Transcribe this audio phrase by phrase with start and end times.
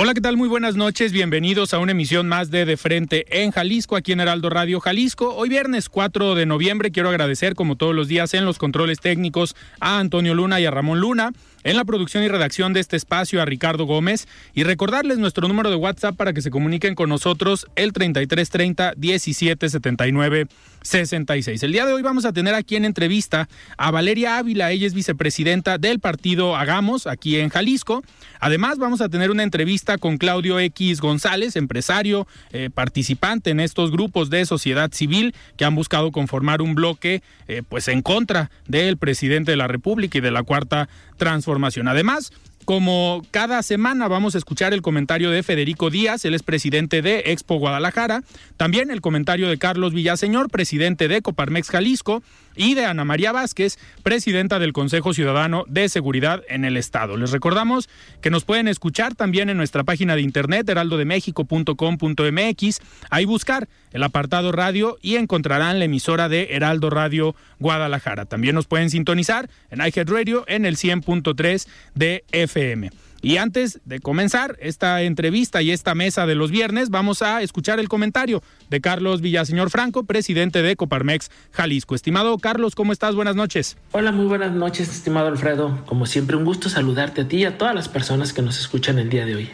[0.00, 0.36] Hola, ¿qué tal?
[0.36, 1.10] Muy buenas noches.
[1.10, 5.34] Bienvenidos a una emisión más de De Frente en Jalisco, aquí en Heraldo Radio Jalisco.
[5.34, 9.56] Hoy viernes 4 de noviembre quiero agradecer, como todos los días, en los controles técnicos
[9.80, 11.32] a Antonio Luna y a Ramón Luna.
[11.64, 15.70] En la producción y redacción de este espacio a Ricardo Gómez y recordarles nuestro número
[15.70, 20.46] de WhatsApp para que se comuniquen con nosotros el 3330 1779
[20.82, 21.62] 66.
[21.64, 24.94] El día de hoy vamos a tener aquí en entrevista a Valeria Ávila, ella es
[24.94, 28.04] vicepresidenta del partido Hagamos aquí en Jalisco.
[28.38, 33.90] Además vamos a tener una entrevista con Claudio X González, empresario, eh, participante en estos
[33.90, 38.96] grupos de sociedad civil que han buscado conformar un bloque eh, pues en contra del
[38.96, 41.47] presidente de la República y de la cuarta transformación.
[41.88, 42.32] Además,
[42.64, 47.22] como cada semana vamos a escuchar el comentario de Federico Díaz, él es presidente de
[47.26, 48.22] Expo Guadalajara,
[48.58, 52.22] también el comentario de Carlos Villaseñor, presidente de Coparmex Jalisco,
[52.58, 57.16] y de Ana María Vázquez, presidenta del Consejo Ciudadano de Seguridad en el Estado.
[57.16, 57.88] Les recordamos
[58.20, 64.52] que nos pueden escuchar también en nuestra página de internet heraldodemexico.com.mx, ahí buscar el apartado
[64.52, 68.26] radio y encontrarán la emisora de Heraldo Radio Guadalajara.
[68.26, 72.90] También nos pueden sintonizar en iHead Radio en el 100.3 de FM.
[73.20, 77.80] Y antes de comenzar esta entrevista y esta mesa de los viernes, vamos a escuchar
[77.80, 81.96] el comentario de Carlos Villaseñor Franco, presidente de Coparmex Jalisco.
[81.96, 83.16] Estimado Carlos, ¿cómo estás?
[83.16, 83.76] Buenas noches.
[83.90, 85.84] Hola, muy buenas noches, estimado Alfredo.
[85.86, 89.00] Como siempre, un gusto saludarte a ti y a todas las personas que nos escuchan
[89.00, 89.50] el día de hoy.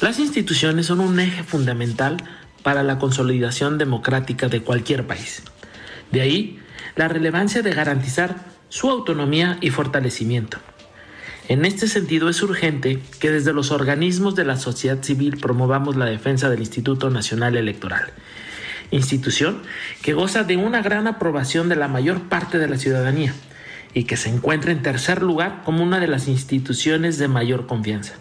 [0.00, 2.16] Las instituciones son un eje fundamental
[2.62, 5.42] para la consolidación democrática de cualquier país.
[6.10, 6.58] De ahí
[6.96, 8.36] la relevancia de garantizar
[8.70, 10.58] su autonomía y fortalecimiento.
[11.46, 16.06] En este sentido es urgente que desde los organismos de la sociedad civil promovamos la
[16.06, 18.14] defensa del Instituto Nacional Electoral,
[18.90, 19.60] institución
[20.00, 23.34] que goza de una gran aprobación de la mayor parte de la ciudadanía
[23.92, 28.14] y que se encuentra en tercer lugar como una de las instituciones de mayor confianza.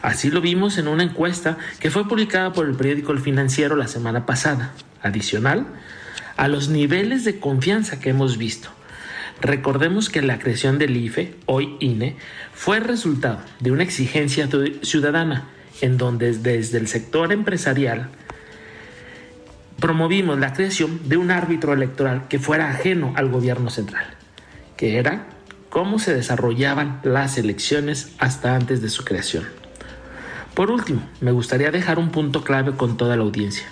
[0.00, 3.88] Así lo vimos en una encuesta que fue publicada por el periódico El Financiero la
[3.88, 5.66] semana pasada, adicional
[6.36, 8.70] a los niveles de confianza que hemos visto.
[9.40, 12.16] Recordemos que la creación del IFE, hoy INE,
[12.52, 14.48] fue resultado de una exigencia
[14.82, 15.48] ciudadana
[15.80, 18.08] en donde desde el sector empresarial
[19.80, 24.06] promovimos la creación de un árbitro electoral que fuera ajeno al gobierno central,
[24.76, 25.26] que era
[25.68, 29.44] cómo se desarrollaban las elecciones hasta antes de su creación.
[30.54, 33.66] Por último, me gustaría dejar un punto clave con toda la audiencia.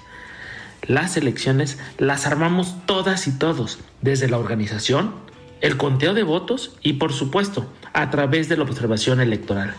[0.82, 5.14] Las elecciones las armamos todas y todos, desde la organización,
[5.62, 9.74] el conteo de votos y por supuesto a través de la observación electoral.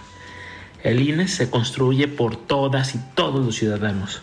[0.82, 4.22] El INE se construye por todas y todos los ciudadanos.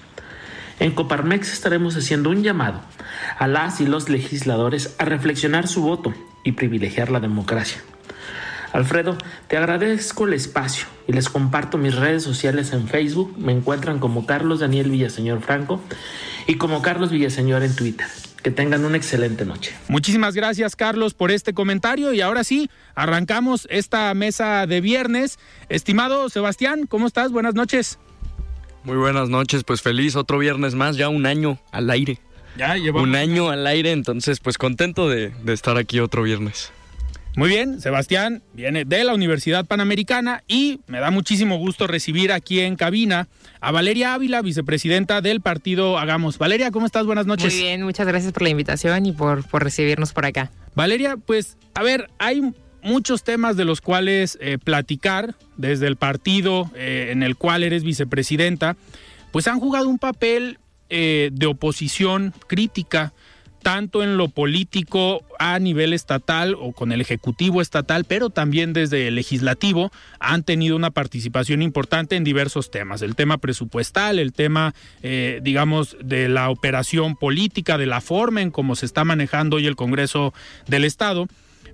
[0.81, 2.81] En Coparmex estaremos haciendo un llamado
[3.39, 7.83] a las y los legisladores a reflexionar su voto y privilegiar la democracia.
[8.73, 13.35] Alfredo, te agradezco el espacio y les comparto mis redes sociales en Facebook.
[13.39, 15.81] Me encuentran como Carlos Daniel Villaseñor Franco
[16.47, 18.07] y como Carlos Villaseñor en Twitter.
[18.43, 19.75] Que tengan una excelente noche.
[19.89, 22.15] Muchísimas gracias, Carlos, por este comentario.
[22.15, 25.39] Y ahora sí, arrancamos esta mesa de viernes.
[25.69, 27.33] Estimado Sebastián, ¿cómo estás?
[27.33, 27.99] Buenas noches.
[28.83, 32.19] Muy buenas noches, pues feliz, otro viernes más, ya un año al aire.
[32.57, 33.07] Ya llevamos.
[33.07, 36.73] Un año al aire, entonces pues contento de, de estar aquí otro viernes.
[37.37, 42.61] Muy bien, Sebastián viene de la Universidad Panamericana y me da muchísimo gusto recibir aquí
[42.61, 43.29] en cabina
[43.61, 46.39] a Valeria Ávila, vicepresidenta del partido Hagamos.
[46.39, 47.07] Valeria, ¿cómo estás?
[47.07, 47.55] Buenas noches.
[47.55, 50.51] Muy bien, muchas gracias por la invitación y por, por recibirnos por acá.
[50.75, 56.71] Valeria, pues a ver, hay muchos temas de los cuales eh, platicar desde el partido
[56.75, 58.77] eh, en el cual eres vicepresidenta,
[59.31, 63.13] pues han jugado un papel eh, de oposición crítica
[63.63, 69.09] tanto en lo político a nivel estatal o con el Ejecutivo estatal, pero también desde
[69.09, 73.03] el legislativo, han tenido una participación importante en diversos temas.
[73.03, 78.51] El tema presupuestal, el tema, eh, digamos, de la operación política, de la forma en
[78.51, 80.35] cómo se está manejando hoy el Congreso
[80.67, 81.27] del Estado,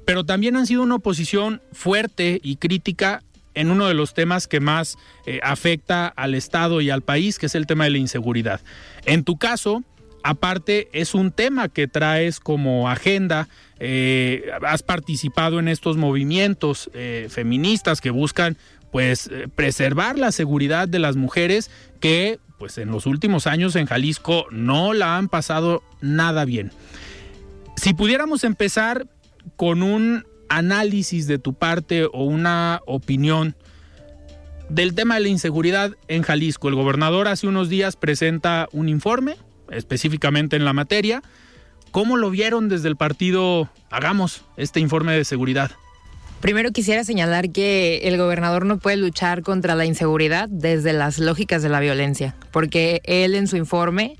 [0.05, 3.23] pero también han sido una oposición fuerte y crítica
[3.55, 7.47] en uno de los temas que más eh, afecta al Estado y al país, que
[7.47, 8.61] es el tema de la inseguridad.
[9.07, 9.83] En tu caso,
[10.27, 13.49] aparte es un tema que traes como agenda.
[13.79, 18.57] Eh, has participado en estos movimientos eh, feministas que buscan
[18.91, 21.71] pues eh, preservar la seguridad de las mujeres
[22.01, 26.73] que pues en los últimos años en Jalisco no la han pasado nada bien.
[27.77, 29.07] Si pudiéramos empezar
[29.55, 33.55] con un análisis de tu parte o una opinión
[34.71, 36.69] del tema de la inseguridad en Jalisco.
[36.69, 39.37] El gobernador hace unos días presenta un informe
[39.71, 41.23] específicamente en la materia.
[41.91, 45.71] ¿Cómo lo vieron desde el partido Hagamos este informe de seguridad?
[46.41, 51.63] Primero quisiera señalar que el gobernador no puede luchar contra la inseguridad desde las lógicas
[51.63, 54.17] de la violencia, porque él en su informe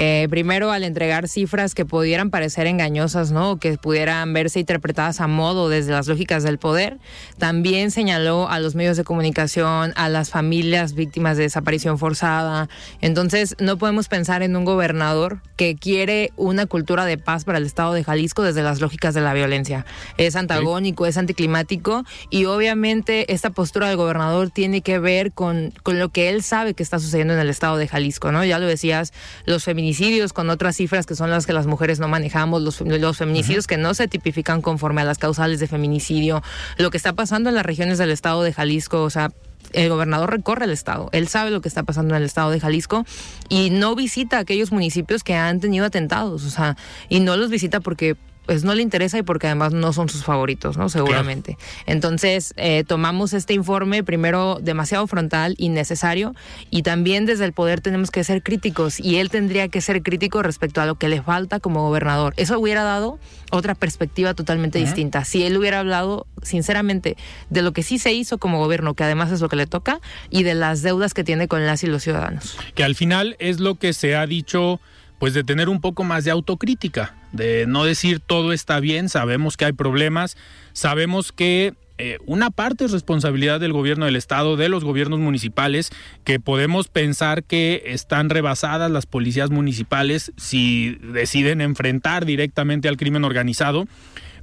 [0.00, 3.58] eh, primero al entregar cifras que pudieran parecer engañosas, ¿no?
[3.58, 6.98] que pudieran verse interpretadas a modo desde las lógicas del poder.
[7.36, 12.68] También señaló a los medios de comunicación, a las familias víctimas de desaparición forzada.
[13.00, 17.66] Entonces, no podemos pensar en un gobernador que quiere una cultura de paz para el
[17.66, 19.84] estado de Jalisco desde las lógicas de la violencia.
[20.16, 25.98] Es antagónico, es anticlimático y obviamente esta postura del gobernador tiene que ver con, con
[25.98, 28.44] lo que él sabe que está sucediendo en el estado de Jalisco, ¿no?
[28.44, 29.12] Ya lo decías,
[29.44, 29.87] los feminicidios,
[30.32, 33.76] con otras cifras que son las que las mujeres no manejamos, los, los feminicidios que
[33.76, 36.42] no se tipifican conforme a las causales de feminicidio,
[36.76, 39.30] lo que está pasando en las regiones del estado de Jalisco, o sea,
[39.72, 42.60] el gobernador recorre el estado, él sabe lo que está pasando en el estado de
[42.60, 43.04] Jalisco
[43.48, 46.76] y no visita aquellos municipios que han tenido atentados, o sea,
[47.08, 48.16] y no los visita porque
[48.48, 50.88] pues no le interesa y porque además no son sus favoritos, ¿no?
[50.88, 51.58] Seguramente.
[51.84, 56.34] Entonces, eh, tomamos este informe primero demasiado frontal, innecesario,
[56.70, 60.42] y también desde el poder tenemos que ser críticos y él tendría que ser crítico
[60.42, 62.32] respecto a lo que le falta como gobernador.
[62.38, 63.18] Eso hubiera dado
[63.50, 65.26] otra perspectiva totalmente distinta.
[65.26, 67.18] Si él hubiera hablado, sinceramente,
[67.50, 70.00] de lo que sí se hizo como gobierno, que además es lo que le toca,
[70.30, 72.56] y de las deudas que tiene con las y los ciudadanos.
[72.74, 74.80] Que al final es lo que se ha dicho
[75.18, 79.56] pues de tener un poco más de autocrítica, de no decir todo está bien, sabemos
[79.56, 80.36] que hay problemas,
[80.72, 85.90] sabemos que eh, una parte es responsabilidad del gobierno del estado, de los gobiernos municipales,
[86.24, 93.24] que podemos pensar que están rebasadas las policías municipales si deciden enfrentar directamente al crimen
[93.24, 93.86] organizado.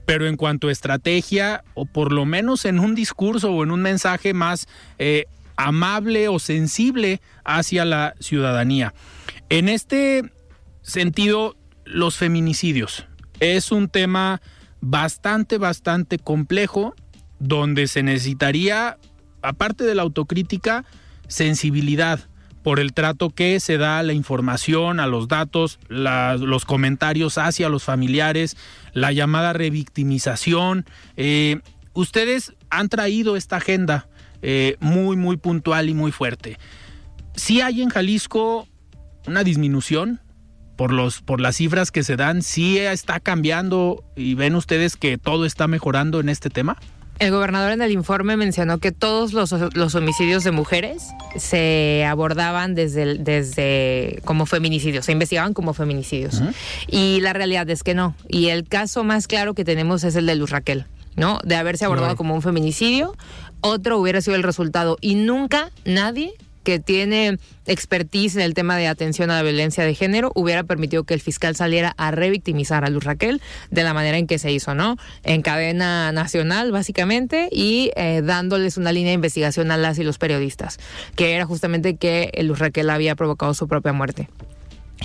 [0.06, 3.82] Pero en cuanto a estrategia, o por lo menos en un discurso o en un
[3.82, 4.68] mensaje más
[5.00, 5.26] eh,
[5.56, 8.94] amable o sensible hacia la ciudadanía.
[9.50, 10.26] En este
[10.86, 13.08] sentido, los feminicidios.
[13.40, 14.42] Es un tema
[14.82, 16.96] bastante, bastante complejo
[17.40, 18.98] donde se necesitaría,
[19.42, 20.86] aparte de la autocrítica,
[21.28, 22.20] sensibilidad
[22.64, 27.70] por el trato que se da a la información, a los datos, los comentarios hacia
[27.70, 28.56] los familiares,
[28.94, 30.86] la llamada revictimización.
[31.18, 31.60] Eh,
[31.94, 34.08] ustedes han traído esta agenda
[34.42, 36.58] eh, muy, muy puntual y muy fuerte.
[37.36, 38.68] Si hay en Jalisco
[39.28, 40.22] una disminución
[40.76, 45.18] por los por las cifras que se dan, sí está cambiando y ven ustedes que
[45.18, 46.78] todo está mejorando en este tema.
[47.18, 49.54] El gobernador en el informe mencionó que todos los,
[49.96, 56.42] homicidios de mujeres se abordaban desde, desde como feminicidios, se investigaban como feminicidios.
[56.88, 58.16] Y la realidad es que no.
[58.28, 61.40] Y el caso más claro que tenemos es el de Luz Raquel, ¿no?
[61.46, 63.16] De haberse abordado como un feminicidio,
[63.62, 64.98] otro hubiera sido el resultado.
[65.00, 66.34] Y nunca nadie
[66.66, 71.06] que tiene expertise en el tema de atención a la violencia de género, hubiera permitido
[71.06, 73.42] que el fiscal saliera a revictimizar a Luz Raquel
[73.72, 74.98] de la manera en que se hizo, ¿no?
[75.24, 80.18] En cadena nacional, básicamente, y eh, dándoles una línea de investigación a las y los
[80.18, 80.80] periodistas,
[81.16, 84.28] que era justamente que Luz Raquel había provocado su propia muerte.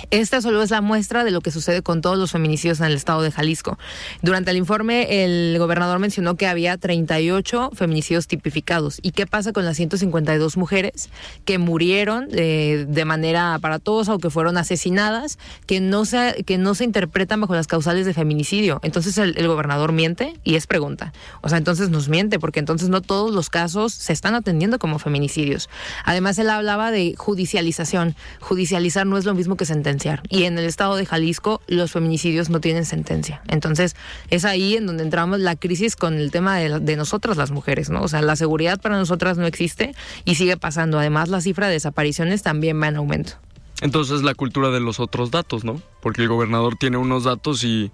[0.09, 2.93] Esta solo es la muestra de lo que sucede con todos los feminicidios en el
[2.93, 3.77] estado de Jalisco.
[4.21, 8.99] Durante el informe, el gobernador mencionó que había 38 feminicidios tipificados.
[9.01, 11.09] ¿Y qué pasa con las 152 mujeres
[11.45, 16.73] que murieron eh, de manera aparatosa o que fueron asesinadas, que no, se, que no
[16.73, 18.79] se interpretan bajo las causales de feminicidio?
[18.83, 21.11] Entonces el, gobernador miente y es pregunta.
[21.41, 24.99] O sea, entonces nos miente, porque entonces no todos los casos se están atendiendo como
[24.99, 25.69] feminicidios.
[26.05, 28.15] Además, él hablaba de judicialización.
[28.39, 29.80] Judicializar no es lo mismo que sentenciar
[30.29, 33.41] y en el estado de Jalisco los feminicidios no tienen sentencia.
[33.47, 33.95] Entonces
[34.29, 37.89] es ahí en donde entramos la crisis con el tema de, de nosotras las mujeres,
[37.89, 38.01] ¿no?
[38.01, 39.95] O sea, la seguridad para nosotras no existe
[40.25, 40.99] y sigue pasando.
[40.99, 43.33] Además, la cifra de desapariciones también va en aumento.
[43.81, 45.81] Entonces la cultura de los otros datos, ¿no?
[46.01, 47.91] Porque el gobernador tiene unos datos y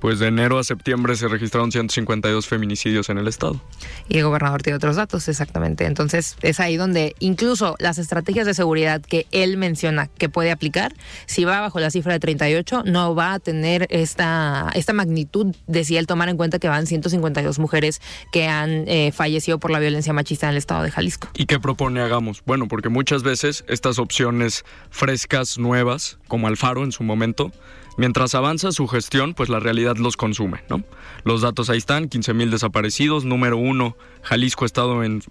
[0.00, 3.60] pues de enero a septiembre se registraron 152 feminicidios en el estado.
[4.08, 5.86] Y el gobernador tiene otros datos, exactamente.
[5.86, 10.94] Entonces es ahí donde incluso las estrategias de seguridad que él menciona que puede aplicar,
[11.26, 15.84] si va bajo la cifra de 38, no va a tener esta, esta magnitud de
[15.84, 18.00] si él tomar en cuenta que van 152 mujeres
[18.32, 21.28] que han eh, fallecido por la violencia machista en el estado de Jalisco.
[21.34, 22.42] ¿Y qué propone hagamos?
[22.46, 27.52] Bueno, porque muchas veces estas opciones frescas, nuevas, como Alfaro en su momento,
[27.96, 30.82] Mientras avanza su gestión, pues la realidad los consume, ¿no?
[31.24, 35.22] Los datos ahí están, 15.000 desaparecidos, número uno, Jalisco ha estado en,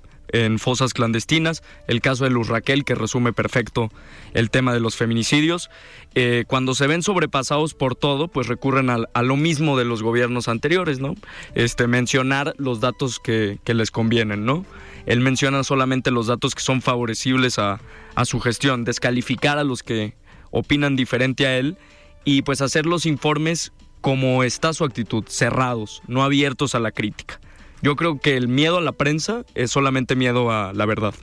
[0.57, 3.89] fosas clandestinas, el caso de Luz Raquel que resume perfecto
[4.33, 5.69] el tema de los feminicidios.
[6.13, 10.49] Eh, cuando se ven sobrepasados por todo, pues recurren a, lo mismo de los gobiernos
[10.49, 11.15] anteriores, ¿no?
[11.53, 14.65] Este, mencionar los datos que, les convienen, ¿no?
[15.05, 17.79] Él menciona solamente los datos que son favorecibles a,
[18.15, 20.15] a su gestión, descalificar a los que
[20.51, 21.77] opinan diferente a él
[22.25, 27.39] y pues hacer los informes como está su actitud, cerrados, no abiertos a la crítica.
[27.81, 31.13] Yo creo que el miedo a la prensa es solamente miedo a la verdad.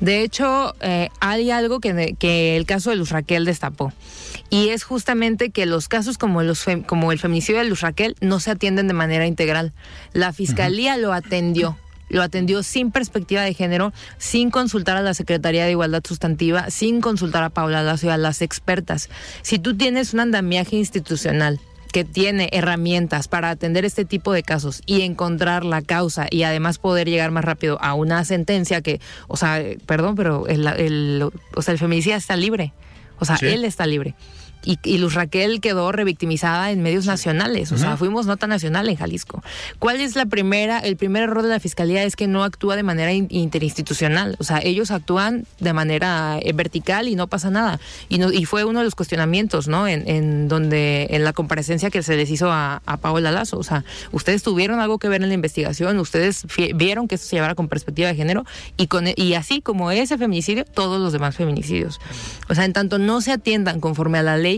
[0.00, 3.92] De hecho, eh, hay algo que, que, el caso de Luz Raquel destapó.
[4.50, 8.40] Y es justamente que los casos como, los como el feminicidio de Luz Raquel no
[8.40, 9.72] se atienden de manera integral.
[10.12, 15.64] La fiscalía lo atendió lo atendió sin perspectiva de género, sin consultar a la Secretaría
[15.64, 19.08] de Igualdad Sustantiva, sin consultar a Paula Lazo y a las expertas.
[19.42, 21.60] Si tú tienes un andamiaje institucional
[21.92, 26.78] que tiene herramientas para atender este tipo de casos y encontrar la causa y además
[26.78, 31.62] poder llegar más rápido a una sentencia que, o sea, perdón, pero el, el, o
[31.62, 32.72] sea, el feminicida está libre.
[33.18, 34.14] O sea, él está libre
[34.66, 39.42] y, Luz Raquel quedó revictimizada en medios nacionales, o sea, fuimos nota nacional en Jalisco.
[39.78, 42.82] ¿Cuál es la primera, el primer error de la fiscalía es que no actúa de
[42.82, 47.78] manera interinstitucional, o sea, ellos actúan de manera eh, vertical y no pasa nada.
[48.08, 49.86] Y, no, y fue uno de los cuestionamientos, ¿no?
[49.86, 53.84] En, donde, en la comparecencia que se les hizo a, a Paola Lazo, o sea,
[54.12, 57.68] ustedes tuvieron algo que ver en la investigación, ustedes vieron que esto se llevara con
[57.68, 58.44] perspectiva de género
[58.76, 62.00] y, con, y así como ese feminicidio, todos los demás feminicidios.
[62.48, 64.55] O sea, en tanto no se atiendan conforme a la ley,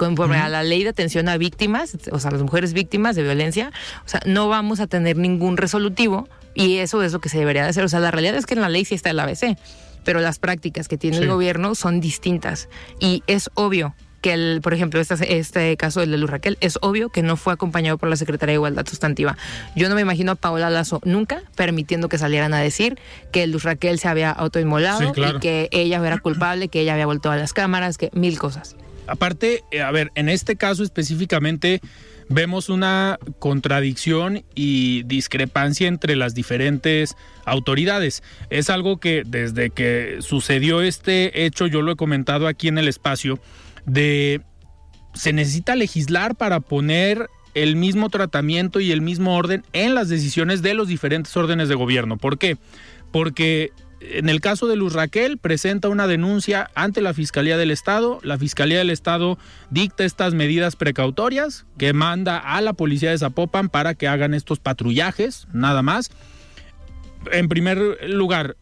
[0.00, 3.70] conforme a la ley de atención a víctimas, o sea, las mujeres víctimas de violencia,
[4.06, 7.64] o sea, no vamos a tener ningún resolutivo y eso es lo que se debería
[7.64, 7.84] de hacer.
[7.84, 9.58] O sea, la realidad es que en la ley sí está el ABC,
[10.02, 14.72] pero las prácticas que tiene el gobierno son distintas y es obvio que, el, por
[14.72, 18.08] ejemplo, este, este caso del de Luz Raquel, es obvio que no fue acompañado por
[18.08, 19.36] la Secretaría de Igualdad Sustantiva.
[19.76, 22.98] Yo no me imagino a Paola Lazo nunca permitiendo que salieran a decir
[23.32, 27.30] que Luz Raquel se había autoinmolado y que ella era culpable, que ella había vuelto
[27.30, 28.76] a las cámaras, que mil cosas.
[29.10, 31.80] Aparte, eh, a ver, en este caso específicamente
[32.28, 38.22] vemos una contradicción y discrepancia entre las diferentes autoridades.
[38.50, 42.86] Es algo que desde que sucedió este hecho, yo lo he comentado aquí en el
[42.86, 43.40] espacio,
[43.84, 44.42] de
[45.12, 50.62] se necesita legislar para poner el mismo tratamiento y el mismo orden en las decisiones
[50.62, 52.16] de los diferentes órdenes de gobierno.
[52.16, 52.58] ¿Por qué?
[53.10, 58.18] Porque en el caso de Luz Raquel, presenta una denuncia ante la Fiscalía del Estado.
[58.22, 59.38] La Fiscalía del Estado
[59.70, 64.58] dicta estas medidas precautorias que manda a la policía de Zapopan para que hagan estos
[64.58, 66.10] patrullajes, nada más.
[67.30, 68.56] En primer lugar,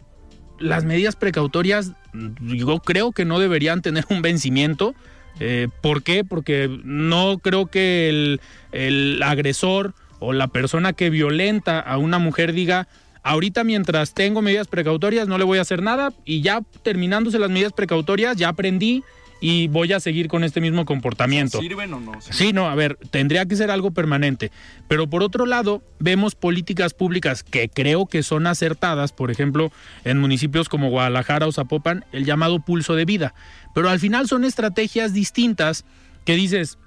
[0.58, 1.92] las medidas precautorias
[2.40, 4.94] yo creo que no deberían tener un vencimiento.
[5.38, 6.24] Eh, ¿Por qué?
[6.24, 8.40] Porque no creo que el,
[8.72, 12.88] el agresor o la persona que violenta a una mujer diga
[13.28, 17.50] Ahorita mientras tengo medidas precautorias no le voy a hacer nada y ya terminándose las
[17.50, 19.04] medidas precautorias ya aprendí
[19.38, 21.60] y voy a seguir con este mismo comportamiento.
[21.60, 22.12] ¿Sirven o no?
[22.22, 24.50] Sí, no, a ver, tendría que ser algo permanente.
[24.88, 29.70] Pero por otro lado, vemos políticas públicas que creo que son acertadas, por ejemplo,
[30.04, 33.34] en municipios como Guadalajara o Zapopan, el llamado pulso de vida.
[33.74, 35.84] Pero al final son estrategias distintas
[36.24, 36.78] que dices,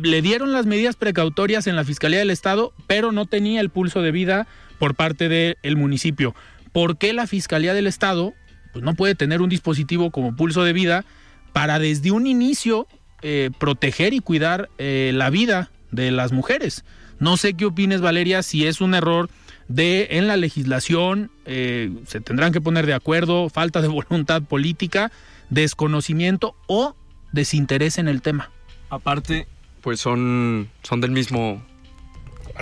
[0.00, 4.00] le dieron las medidas precautorias en la Fiscalía del Estado, pero no tenía el pulso
[4.00, 4.46] de vida
[4.78, 6.34] por parte del municipio.
[6.72, 8.34] ¿Por qué la Fiscalía del Estado
[8.72, 11.04] pues, no puede tener un dispositivo como pulso de vida
[11.52, 12.86] para desde un inicio
[13.22, 16.84] eh, proteger y cuidar eh, la vida de las mujeres?
[17.18, 19.28] No sé qué opines, Valeria, si es un error
[19.66, 25.12] de en la legislación, eh, se tendrán que poner de acuerdo, falta de voluntad política,
[25.50, 26.94] desconocimiento o
[27.32, 28.50] desinterés en el tema.
[28.90, 29.46] Aparte,
[29.80, 31.62] pues son, son del mismo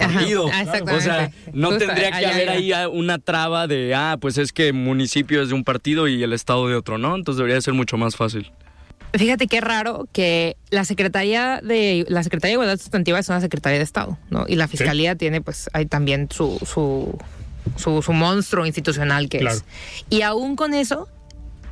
[0.01, 5.43] o sea, no tendría que haber ahí una traba de, ah, pues es que municipio
[5.43, 7.15] es de un partido y el estado de otro, ¿no?
[7.15, 8.51] Entonces debería ser mucho más fácil.
[9.15, 13.79] Fíjate qué raro que la Secretaría de la Secretaría de Igualdad Sustantiva es una Secretaría
[13.79, 14.45] de Estado, ¿no?
[14.47, 17.17] Y la Fiscalía tiene, pues, hay también su, su,
[17.77, 19.65] su, monstruo institucional que es.
[20.11, 21.09] Y aún con eso,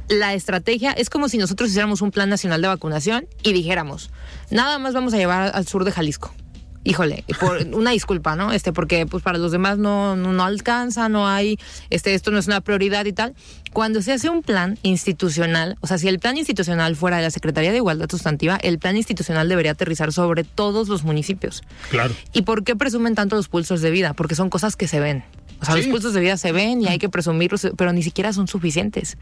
[0.09, 4.11] la estrategia es como si nosotros hiciéramos un plan nacional de vacunación y dijéramos,
[4.51, 6.33] nada más vamos a llevar al sur de Jalisco
[6.85, 8.53] híjole, por una disculpa, ¿no?
[8.53, 11.59] Este, porque pues para los demás no, no, alcanza, no hay,
[11.91, 13.35] este, esto no es una prioridad y tal.
[13.73, 17.31] Cuando se hace un plan institucional, o sea, si el plan institucional fuera de la
[17.31, 21.65] Secretaría de Igualdad Sustantiva, el plan institucional debería aterrizar sobre todos los municipios.
[21.91, 22.15] Claro.
[22.33, 24.13] ¿Y por qué presumen tanto los pulsos de vida?
[24.13, 25.25] Porque son cosas que se ven.
[25.65, 28.33] O sea, los pulsos de vida se ven y hay que presumirlos, pero ni siquiera
[28.33, 29.17] son suficientes.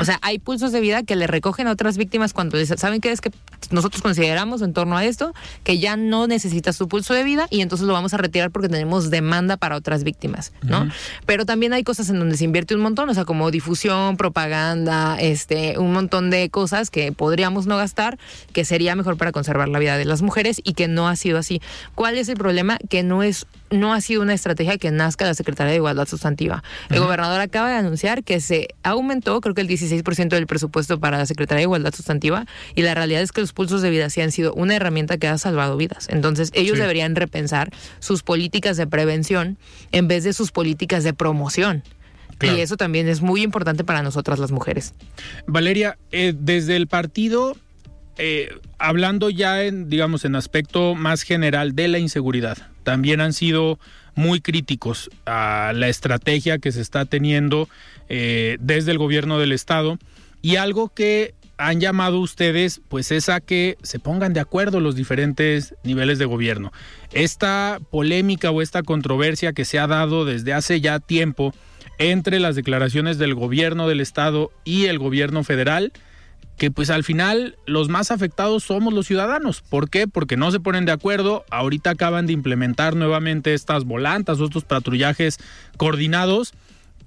[0.00, 3.00] O sea, hay pulsos de vida que le recogen a otras víctimas cuando les saben
[3.00, 3.30] que es que
[3.70, 7.60] nosotros consideramos en torno a esto que ya no necesitas tu pulso de vida y
[7.60, 10.88] entonces lo vamos a retirar porque tenemos demanda para otras víctimas, ¿no?
[11.26, 15.16] Pero también hay cosas en donde se invierte un montón, o sea, como difusión, propaganda,
[15.20, 18.18] este, un montón de cosas que podríamos no gastar,
[18.52, 21.38] que sería mejor para conservar la vida de las mujeres y que no ha sido
[21.38, 21.60] así.
[21.94, 22.78] ¿Cuál es el problema?
[22.88, 26.62] Que no es no ha sido una estrategia que nazca la Secretaría de Igualdad Sustantiva.
[26.88, 31.18] El gobernador acaba de anunciar que se aumentó, creo que el 16% del presupuesto para
[31.18, 34.20] la Secretaría de Igualdad Sustantiva, y la realidad es que los pulsos de vida sí
[34.20, 36.08] han sido una herramienta que ha salvado vidas.
[36.10, 39.58] Entonces, ellos deberían repensar sus políticas de prevención
[39.92, 41.82] en vez de sus políticas de promoción.
[42.42, 44.94] Y eso también es muy importante para nosotras las mujeres.
[45.46, 47.54] Valeria, eh, desde el partido
[48.22, 53.78] eh, hablando ya en, digamos, en aspecto más general de la inseguridad, también han sido
[54.14, 57.68] muy críticos a la estrategia que se está teniendo
[58.08, 59.98] eh, desde el gobierno del estado
[60.42, 64.96] y algo que han llamado ustedes pues es a que se pongan de acuerdo los
[64.96, 66.72] diferentes niveles de gobierno.
[67.12, 71.52] Esta polémica o esta controversia que se ha dado desde hace ya tiempo
[71.98, 75.92] entre las declaraciones del gobierno del estado y el gobierno federal,
[76.60, 79.62] que pues al final los más afectados somos los ciudadanos.
[79.62, 80.06] ¿Por qué?
[80.06, 81.42] Porque no se ponen de acuerdo.
[81.50, 85.38] Ahorita acaban de implementar nuevamente estas volantas o estos patrullajes
[85.78, 86.52] coordinados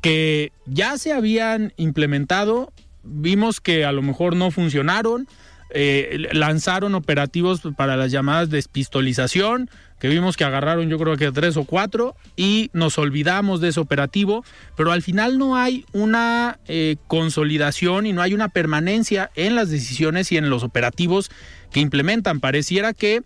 [0.02, 2.74] que ya se habían implementado.
[3.04, 5.28] Vimos que a lo mejor no funcionaron.
[5.76, 9.72] Eh, lanzaron operativos para las llamadas despistolización
[10.04, 13.80] que vimos que agarraron yo creo que tres o cuatro y nos olvidamos de ese
[13.80, 14.44] operativo,
[14.76, 19.70] pero al final no hay una eh, consolidación y no hay una permanencia en las
[19.70, 21.32] decisiones y en los operativos
[21.72, 22.42] que implementan.
[22.42, 23.24] Pareciera que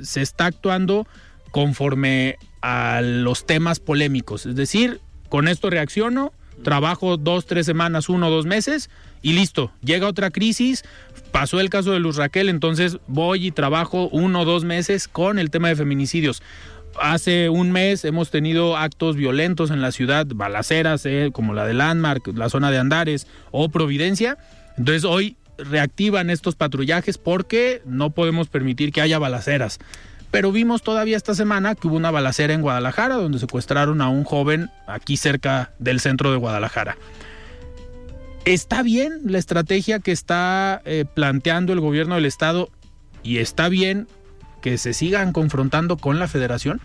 [0.00, 1.08] se está actuando
[1.50, 6.32] conforme a los temas polémicos, es decir, con esto reacciono,
[6.62, 8.88] trabajo dos, tres semanas, uno, dos meses
[9.22, 10.84] y listo, llega otra crisis,
[11.30, 15.38] pasó el caso de Luz Raquel, entonces voy y trabajo uno o dos meses con
[15.38, 16.42] el tema de feminicidios.
[17.00, 21.74] Hace un mes hemos tenido actos violentos en la ciudad, balaceras, eh, como la de
[21.74, 24.38] Landmark, la zona de Andares o Providencia.
[24.76, 29.78] Entonces hoy reactivan estos patrullajes porque no podemos permitir que haya balaceras.
[30.30, 34.24] Pero vimos todavía esta semana que hubo una balacera en Guadalajara donde secuestraron a un
[34.24, 36.96] joven aquí cerca del centro de Guadalajara.
[38.44, 42.70] ¿Está bien la estrategia que está eh, planteando el gobierno del estado
[43.22, 44.08] y está bien
[44.62, 46.80] que se sigan confrontando con la federación?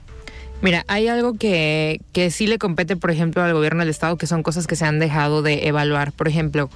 [0.62, 4.28] Mira, hay algo que, que sí le compete, por ejemplo, al gobierno del estado, que
[4.28, 6.12] son cosas que se han dejado de evaluar.
[6.12, 6.70] Por ejemplo,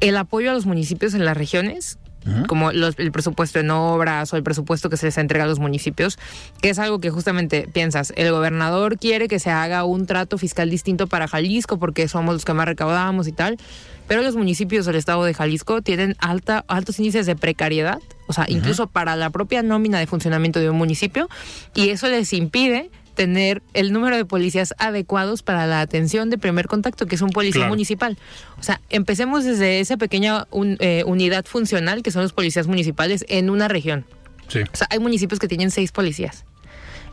[0.00, 1.98] el apoyo a los municipios en las regiones
[2.46, 6.18] como el presupuesto en obras o el presupuesto que se les entrega a los municipios,
[6.60, 10.70] que es algo que justamente piensas, el gobernador quiere que se haga un trato fiscal
[10.70, 13.58] distinto para Jalisco porque somos los que más recaudamos y tal,
[14.06, 18.44] pero los municipios del estado de Jalisco tienen alta, altos índices de precariedad, o sea,
[18.48, 21.28] incluso para la propia nómina de funcionamiento de un municipio,
[21.74, 26.68] y eso les impide tener el número de policías adecuados para la atención de primer
[26.68, 28.16] contacto, que es un policía municipal.
[28.58, 30.46] O sea, empecemos desde esa pequeña
[30.78, 34.06] eh, unidad funcional que son los policías municipales en una región.
[34.48, 34.60] Sí.
[34.60, 36.46] O sea, hay municipios que tienen seis policías.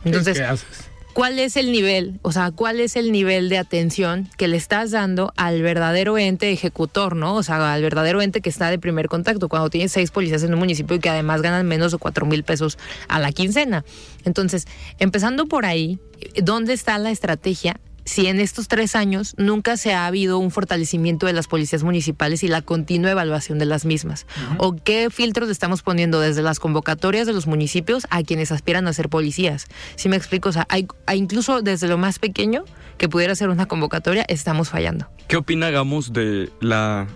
[0.02, 0.87] Entonces, ¿qué haces?
[1.18, 2.20] ¿Cuál es el nivel?
[2.22, 6.52] O sea, ¿cuál es el nivel de atención que le estás dando al verdadero ente
[6.52, 7.34] ejecutor, ¿no?
[7.34, 10.52] O sea, al verdadero ente que está de primer contacto, cuando tienes seis policías en
[10.52, 12.78] un municipio y que además ganan menos de cuatro mil pesos
[13.08, 13.84] a la quincena.
[14.24, 14.68] Entonces,
[15.00, 15.98] empezando por ahí,
[16.40, 21.26] ¿dónde está la estrategia si en estos tres años nunca se ha habido un fortalecimiento
[21.26, 24.26] de las policías municipales y la continua evaluación de las mismas?
[24.56, 28.94] ¿O qué filtros estamos poniendo desde las convocatorias de los municipios a quienes aspiran a
[28.94, 29.66] ser policías?
[29.96, 32.64] Si me explico, o sea, hay, incluso desde lo más pequeño
[32.96, 35.06] que pudiera ser una convocatoria, estamos fallando.
[35.28, 37.06] ¿Qué opina, de la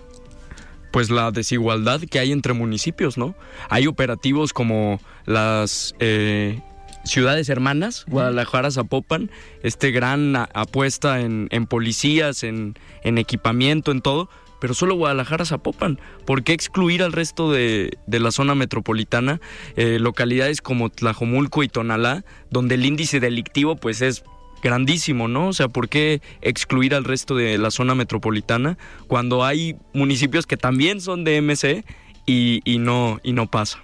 [0.91, 3.33] pues la desigualdad que hay entre municipios, ¿no?
[3.67, 6.61] Hay operativos como las eh,
[7.03, 9.29] ciudades hermanas, Guadalajara, Zapopan,
[9.61, 15.99] este gran apuesta en, policías, en, equipamiento, en todo, pero solo Guadalajara, Zapopan.
[16.25, 19.41] ¿Por qué excluir al resto de, la zona metropolitana,
[19.75, 24.23] eh, localidades como Tlajomulco y Tonalá, donde el índice delictivo pues es
[24.61, 25.49] grandísimo, ¿no?
[25.49, 30.55] O sea, ¿por qué excluir al resto de la zona metropolitana cuando hay municipios que
[30.55, 31.83] también son de MC
[32.25, 33.79] y, y no, y no pasa?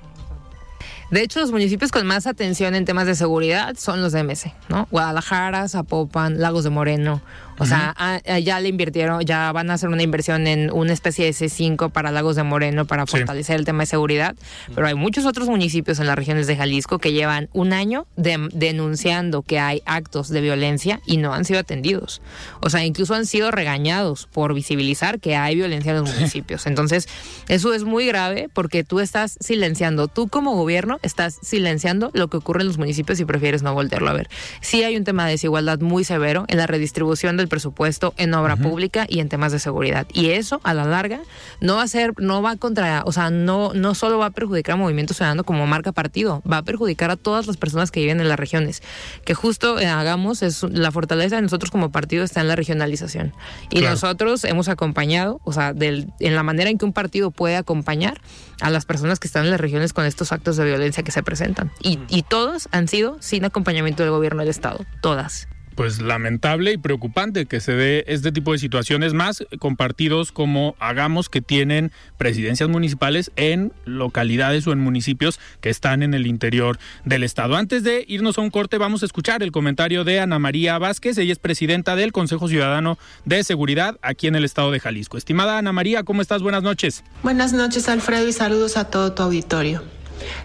[1.11, 4.53] De hecho, los municipios con más atención en temas de seguridad son los de MC,
[4.67, 4.87] ¿no?
[4.91, 7.21] Guadalajara, Zapopan, Lagos de Moreno.
[7.59, 11.31] O sea, ya le invirtieron, ya van a hacer una inversión en una especie de
[11.31, 14.35] C5 para Lagos de Moreno para fortalecer el tema de seguridad.
[14.73, 19.41] Pero hay muchos otros municipios en las regiones de Jalisco que llevan un año denunciando
[19.41, 22.21] que hay actos de violencia y no han sido atendidos.
[22.61, 26.65] O sea, incluso han sido regañados por visibilizar que hay violencia en los municipios.
[26.65, 27.07] Entonces,
[27.47, 32.37] eso es muy grave porque tú estás silenciando, tú como gobierno estás silenciando lo que
[32.37, 34.29] ocurre en los municipios y prefieres no voltearlo a ver.
[34.61, 38.55] Sí hay un tema de desigualdad muy severo en la redistribución del presupuesto en obra
[38.55, 40.07] pública y en temas de seguridad.
[40.13, 41.21] Y eso, a la larga,
[41.59, 44.73] no va a ser, no va contra, o sea, no, no solo va a perjudicar
[44.73, 48.21] al Movimiento Ciudadano como marca partido, va a perjudicar a todas las personas que viven
[48.21, 48.81] en las regiones.
[49.25, 53.33] Que justo eh, hagamos, es la fortaleza de nosotros como partido está en la regionalización.
[53.69, 57.55] Y nosotros hemos acompañado, o sea, del, en la manera en que un partido puede
[57.55, 58.21] acompañar
[58.61, 61.23] a las personas que están en las regiones con estos actos de violencia que se
[61.23, 61.71] presentan.
[61.81, 65.47] Y, y todos han sido sin acompañamiento del gobierno del Estado, todas
[65.79, 70.75] pues lamentable y preocupante que se dé este tipo de situaciones más con partidos como
[70.77, 76.79] Hagamos que tienen presidencias municipales en localidades o en municipios que están en el interior
[77.05, 77.55] del estado.
[77.55, 81.17] Antes de irnos a un corte vamos a escuchar el comentario de Ana María Vázquez,
[81.17, 85.17] ella es presidenta del Consejo Ciudadano de Seguridad aquí en el estado de Jalisco.
[85.17, 86.41] Estimada Ana María, ¿cómo estás?
[86.41, 87.05] Buenas noches.
[87.23, 89.81] Buenas noches Alfredo y saludos a todo tu auditorio.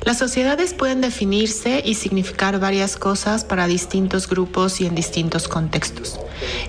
[0.03, 6.21] Las sociedades pueden definirse y significar varias cosas para distintos grupos y en distintos contextos.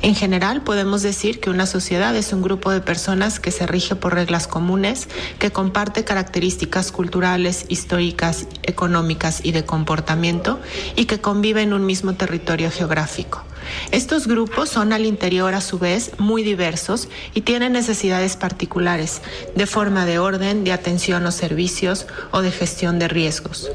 [0.01, 3.95] En general, podemos decir que una sociedad es un grupo de personas que se rige
[3.95, 5.07] por reglas comunes,
[5.39, 10.59] que comparte características culturales, históricas, económicas y de comportamiento
[10.95, 13.43] y que convive en un mismo territorio geográfico.
[13.91, 19.21] Estos grupos son al interior a su vez muy diversos y tienen necesidades particulares
[19.55, 23.71] de forma de orden, de atención o servicios o de gestión de riesgos.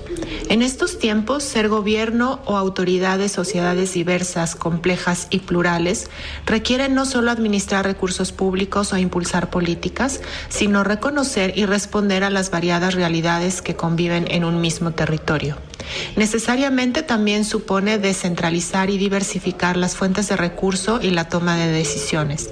[0.48, 6.10] En estos tiempos, ser gobierno o autoridad de sociedades diversas, complejas y plurales
[6.46, 12.50] requiere no solo administrar recursos públicos o impulsar políticas, sino reconocer y responder a las
[12.50, 15.69] variadas realidades que conviven en un mismo territorio.
[16.16, 22.50] Necesariamente también supone descentralizar y diversificar las fuentes de recurso y la toma de decisiones,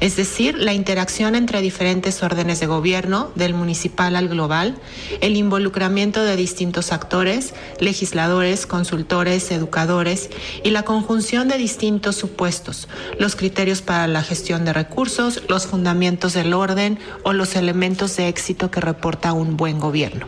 [0.00, 4.76] es decir, la interacción entre diferentes órdenes de gobierno, del municipal al global,
[5.20, 10.30] el involucramiento de distintos actores, legisladores, consultores, educadores
[10.64, 12.88] y la conjunción de distintos supuestos,
[13.18, 18.28] los criterios para la gestión de recursos, los fundamentos del orden o los elementos de
[18.28, 20.26] éxito que reporta un buen gobierno.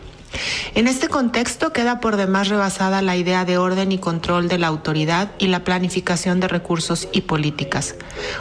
[0.75, 4.69] En este contexto queda por demás rebasada la idea de orden y control de la
[4.69, 7.97] autoridad y la planificación de recursos y políticas.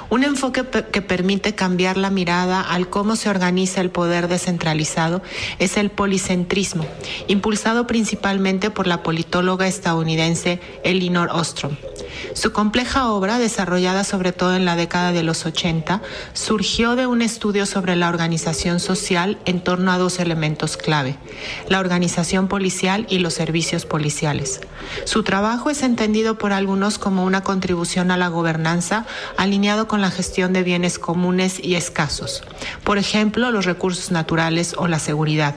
[0.09, 5.21] Un enfoque que permite cambiar la mirada al cómo se organiza el poder descentralizado
[5.57, 6.85] es el policentrismo,
[7.27, 11.75] impulsado principalmente por la politóloga estadounidense Elinor Ostrom.
[12.33, 16.01] Su compleja obra, desarrollada sobre todo en la década de los 80,
[16.33, 21.17] surgió de un estudio sobre la organización social en torno a dos elementos clave,
[21.67, 24.61] la organización policial y los servicios policiales.
[25.05, 29.05] Su trabajo es entendido por algunos como una contribución a la gobernanza
[29.37, 32.43] alineado con la gestión de bienes comunes y escasos,
[32.83, 35.55] por ejemplo, los recursos naturales o la seguridad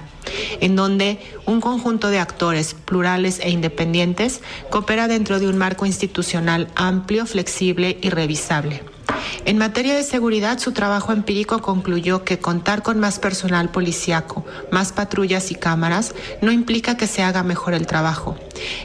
[0.60, 6.68] en donde un conjunto de actores plurales e independientes coopera dentro de un marco institucional
[6.74, 8.82] amplio, flexible y revisable.
[9.44, 14.92] En materia de seguridad, su trabajo empírico concluyó que contar con más personal policiaco, más
[14.92, 18.36] patrullas y cámaras no implica que se haga mejor el trabajo.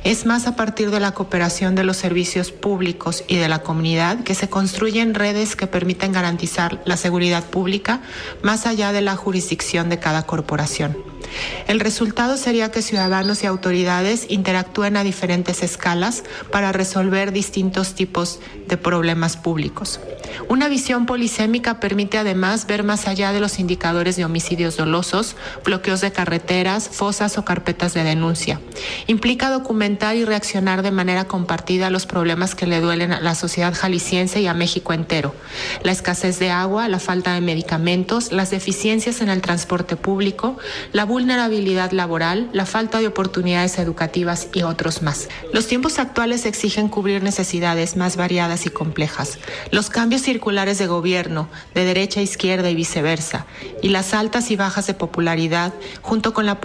[0.04, 4.23] Es más a partir de la cooperación de los servicios públicos y de la comunidad
[4.23, 8.02] que se construyen redes que permiten garantizar la seguridad pública
[8.41, 10.97] más allá de la jurisdicción de cada corporación.
[11.67, 18.39] El resultado sería que ciudadanos y autoridades interactúen a diferentes escalas para resolver distintos tipos
[18.67, 19.99] de problemas públicos.
[20.49, 26.01] Una visión polisémica permite además ver más allá de los indicadores de homicidios dolosos, bloqueos
[26.01, 28.59] de carreteras, fosas o carpetas de denuncia.
[29.07, 33.35] Implica documentar y reaccionar de manera compartida a los problemas que le duelen a la
[33.35, 35.33] sociedad jalisciense y a México entero.
[35.83, 40.57] La escasez de agua, la falta de medicamentos, las deficiencias en el transporte público,
[40.91, 45.30] la vulnerabilidad laboral, la falta de oportunidades educativas y otros más.
[45.51, 49.39] Los tiempos actuales exigen cubrir necesidades más variadas y complejas.
[49.71, 53.47] Los cambios circulares de gobierno, de derecha a izquierda y viceversa,
[53.82, 56.60] y las altas y bajas de popularidad, junto con la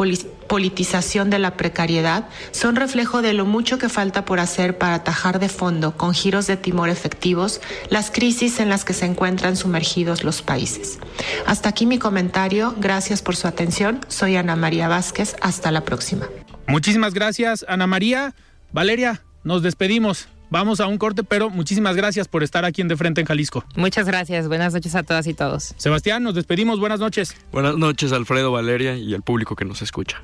[0.53, 5.39] politización de la precariedad son reflejo de lo mucho que falta por hacer para atajar
[5.39, 10.25] de fondo, con giros de timor efectivos, las crisis en las que se encuentran sumergidos
[10.25, 10.99] los países.
[11.47, 12.75] Hasta aquí mi comentario.
[12.79, 14.01] Gracias por su atención.
[14.09, 15.37] Soy Ana María Vázquez.
[15.41, 16.29] Hasta la próxima.
[16.67, 18.35] Muchísimas gracias, Ana María.
[18.73, 20.29] Valeria, nos despedimos.
[20.51, 23.65] Vamos a un corte, pero muchísimas gracias por estar aquí en De Frente en Jalisco.
[23.75, 24.49] Muchas gracias.
[24.49, 25.73] Buenas noches a todas y todos.
[25.79, 26.79] Sebastián, nos despedimos.
[26.79, 27.35] Buenas noches.
[27.53, 30.23] Buenas noches, Alfredo, Valeria y el público que nos escucha.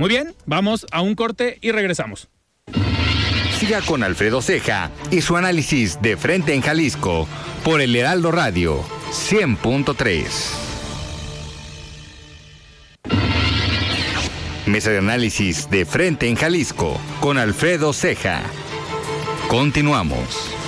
[0.00, 2.30] Muy bien, vamos a un corte y regresamos.
[3.58, 7.28] Siga con Alfredo Ceja y su análisis de frente en Jalisco
[7.62, 10.24] por el Heraldo Radio 100.3.
[14.64, 18.40] Mesa de análisis de frente en Jalisco con Alfredo Ceja.
[19.48, 20.59] Continuamos.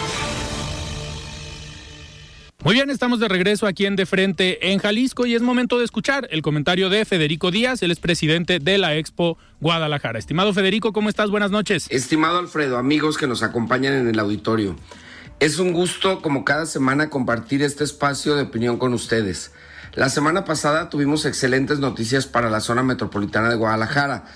[2.64, 5.84] Muy bien, estamos de regreso aquí en De Frente en Jalisco y es momento de
[5.84, 10.20] escuchar el comentario de Federico Díaz, el expresidente de la Expo Guadalajara.
[10.20, 11.28] Estimado Federico, ¿cómo estás?
[11.28, 11.88] Buenas noches.
[11.90, 14.76] Estimado Alfredo, amigos que nos acompañan en el auditorio.
[15.40, 19.50] Es un gusto, como cada semana, compartir este espacio de opinión con ustedes.
[19.94, 24.26] La semana pasada tuvimos excelentes noticias para la zona metropolitana de Guadalajara.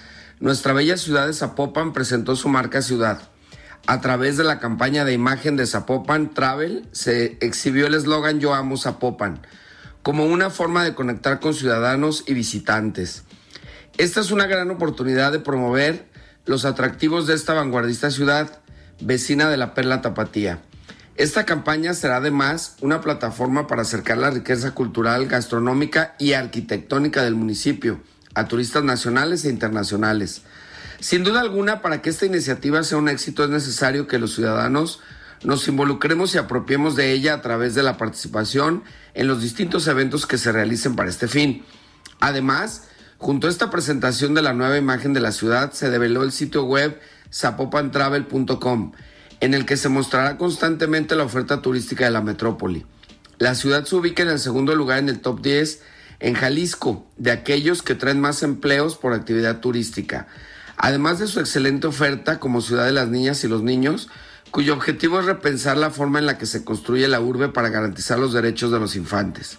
[0.41, 3.31] Nuestra bella ciudad de Zapopan presentó su marca ciudad
[3.87, 8.55] a través de la campaña de imagen de Zapopan Travel se exhibió el eslogan Yo
[8.55, 9.41] amo Zapopan
[10.03, 13.25] como una forma de conectar con ciudadanos y visitantes.
[13.99, 16.07] Esta es una gran oportunidad de promover
[16.45, 18.61] los atractivos de esta vanguardista ciudad
[19.01, 20.61] vecina de la Perla Tapatía.
[21.17, 27.35] Esta campaña será además una plataforma para acercar la riqueza cultural, gastronómica y arquitectónica del
[27.35, 28.01] municipio
[28.35, 30.43] a turistas nacionales e internacionales.
[31.01, 35.01] Sin duda alguna, para que esta iniciativa sea un éxito es necesario que los ciudadanos
[35.45, 38.83] nos involucremos y apropiemos de ella a través de la participación
[39.15, 41.65] en los distintos eventos que se realicen para este fin.
[42.21, 46.33] Además, junto a esta presentación de la nueva imagen de la ciudad, se develó el
[46.33, 46.99] sitio web
[47.33, 48.93] zapopantravel.com,
[49.41, 52.87] en el que se mostrará constantemente la oferta turística de la metrópoli.
[53.39, 55.83] La ciudad se ubica en el segundo lugar en el top 10
[56.21, 60.27] en Jalisco, de aquellos que traen más empleos por actividad turística
[60.77, 64.09] además de su excelente oferta como ciudad de las niñas y los niños,
[64.51, 68.19] cuyo objetivo es repensar la forma en la que se construye la urbe para garantizar
[68.19, 69.59] los derechos de los infantes.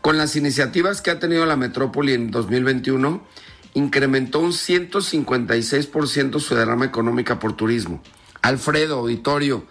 [0.00, 3.26] Con las iniciativas que ha tenido la metrópoli en 2021,
[3.74, 8.02] incrementó un 156% su derrama económica por turismo.
[8.40, 9.66] Alfredo, auditorio,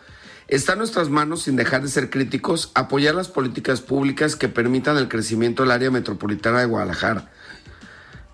[0.47, 4.97] está en nuestras manos, sin dejar de ser críticos, apoyar las políticas públicas que permitan
[4.97, 7.31] el crecimiento del área metropolitana de Guadalajara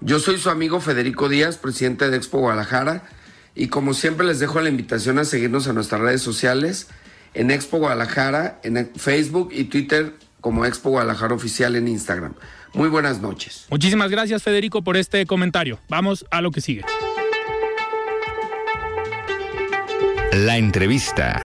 [0.01, 3.03] yo soy su amigo Federico Díaz, presidente de Expo Guadalajara,
[3.55, 6.87] y como siempre les dejo la invitación a seguirnos en nuestras redes sociales,
[7.33, 12.33] en Expo Guadalajara, en Facebook y Twitter como Expo Guadalajara Oficial en Instagram.
[12.73, 13.67] Muy buenas noches.
[13.69, 15.79] Muchísimas gracias Federico por este comentario.
[15.89, 16.83] Vamos a lo que sigue.
[20.33, 21.41] La entrevista.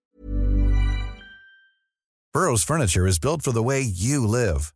[2.33, 4.76] Burroughs Furniture is built for the way you live.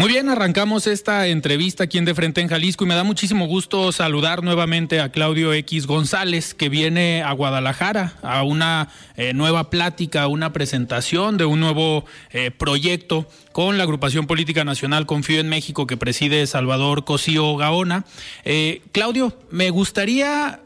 [0.00, 3.46] Muy bien, arrancamos esta entrevista aquí en De Frente en Jalisco y me da muchísimo
[3.46, 9.68] gusto saludar nuevamente a Claudio X González, que viene a Guadalajara a una eh, nueva
[9.68, 15.50] plática, una presentación de un nuevo eh, proyecto con la agrupación política nacional Confío en
[15.50, 18.06] México que preside Salvador Cosío Gaona.
[18.46, 20.60] Eh, Claudio, me gustaría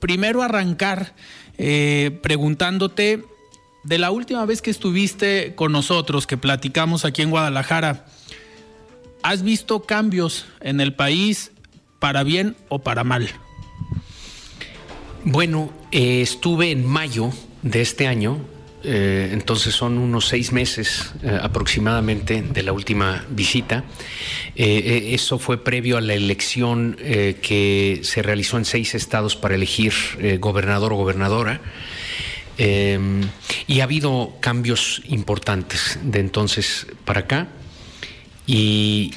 [0.00, 1.14] primero arrancar
[1.56, 3.22] preguntándote
[3.84, 8.06] de la última vez que estuviste con nosotros, que platicamos aquí en Guadalajara,
[9.24, 11.50] ¿Has visto cambios en el país
[11.98, 13.30] para bien o para mal?
[15.24, 17.30] Bueno, eh, estuve en mayo
[17.62, 18.38] de este año
[18.82, 23.84] eh, entonces son unos seis meses eh, aproximadamente de la última visita.
[24.54, 29.94] Eso fue previo a la elección que se realizó en seis estados para elegir
[30.38, 31.62] gobernador o gobernadora.
[32.58, 37.48] y ha habido cambios importantes de entonces para acá.
[38.46, 39.14] Y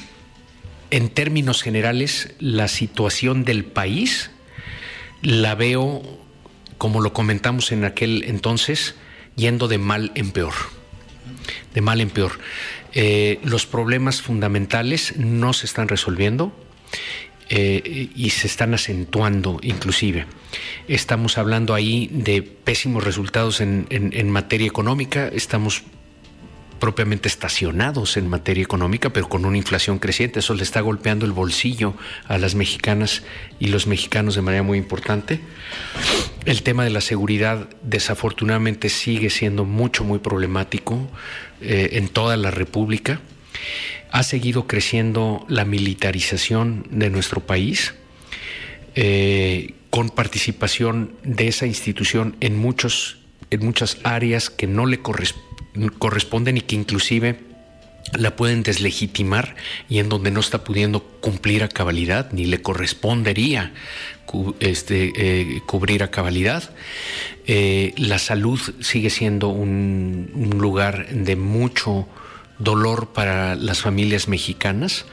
[0.90, 4.30] en términos generales, la situación del país
[5.22, 6.02] la veo,
[6.78, 8.94] como lo comentamos en aquel entonces,
[9.36, 10.54] yendo de mal en peor.
[11.74, 12.38] De mal en peor.
[12.94, 16.52] Eh, los problemas fundamentales no se están resolviendo.
[17.50, 20.26] Eh, y se están acentuando inclusive.
[20.86, 25.82] Estamos hablando ahí de pésimos resultados en, en materia económica, estamos
[26.78, 30.40] propiamente estacionados en materia económica, pero con una inflación creciente.
[30.40, 31.94] Eso le está golpeando el bolsillo
[32.26, 33.22] a las mexicanas
[33.58, 35.40] y los mexicanos de manera muy importante.
[36.44, 41.08] El tema de la seguridad desafortunadamente sigue siendo mucho, muy problemático
[41.60, 43.20] eh, en toda la República.
[44.10, 47.94] Ha seguido creciendo la militarización de nuestro país.
[48.94, 53.17] Eh, con participación de esa institución en muchos
[53.50, 57.40] en muchas áreas que no le corresponden y que inclusive
[58.14, 59.56] la pueden deslegitimar
[59.88, 63.72] y en donde no está pudiendo cumplir a cabalidad ni le correspondería
[64.60, 66.70] este, eh, cubrir a cabalidad.
[67.46, 72.08] Eh, la salud sigue siendo un lugar de mucho
[72.58, 75.06] dolor para las familias mexicanas,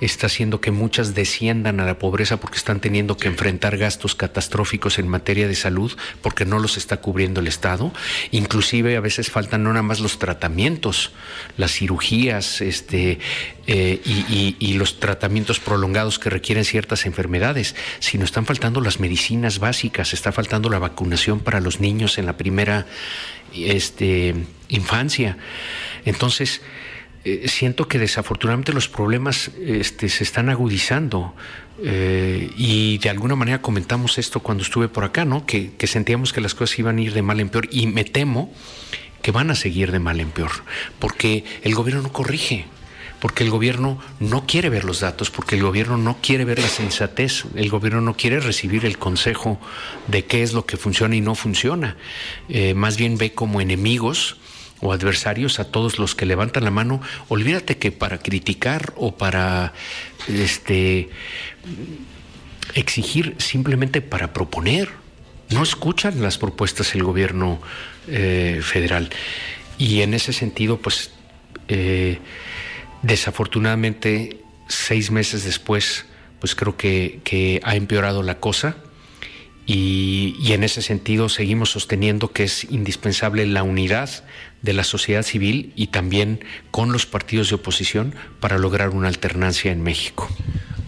[0.00, 4.98] está haciendo que muchas desciendan a la pobreza porque están teniendo que enfrentar gastos catastróficos
[4.98, 7.92] en materia de salud porque no los está cubriendo el Estado.
[8.32, 11.12] Inclusive a veces faltan no nada más los tratamientos,
[11.56, 13.18] las cirugías este,
[13.66, 19.58] eh, y, y, los tratamientos prolongados que requieren ciertas enfermedades, sino están faltando las medicinas
[19.60, 22.86] básicas, está faltando la vacunación para los niños en la primera
[23.54, 24.34] este,
[24.68, 25.36] infancia.
[26.04, 26.62] Entonces,
[27.22, 31.34] eh, siento que desafortunadamente los problemas este, se están agudizando
[31.82, 35.44] eh, y de alguna manera comentamos esto cuando estuve por acá, ¿no?
[35.44, 38.50] Que, sentíamos que las cosas iban a ir de mal en peor y me temo
[39.20, 40.50] que van a seguir de mal en peor
[40.98, 42.66] porque el gobierno no corrige.
[43.20, 46.68] Porque el gobierno no quiere ver los datos, porque el gobierno no quiere ver la
[46.68, 49.60] sensatez, el gobierno no quiere recibir el consejo
[50.06, 51.98] de qué es lo que funciona y no funciona.
[52.48, 54.39] Eh, más bien ve como enemigos
[54.80, 59.72] o adversarios a todos los que levantan la mano, olvídate que para criticar o para
[60.28, 61.10] este
[62.74, 64.88] exigir, simplemente para proponer.
[65.50, 67.60] No escuchan las propuestas del gobierno
[68.06, 69.10] eh, federal.
[69.78, 71.10] Y en ese sentido, pues
[71.68, 72.18] eh,
[73.02, 74.38] desafortunadamente,
[74.68, 76.06] seis meses después,
[76.38, 78.76] pues creo que, que ha empeorado la cosa.
[79.66, 84.24] Y, y, en ese sentido seguimos sosteniendo que es indispensable la unidad
[84.62, 89.72] de la sociedad civil y también con los partidos de oposición para lograr una alternancia
[89.72, 90.28] en México.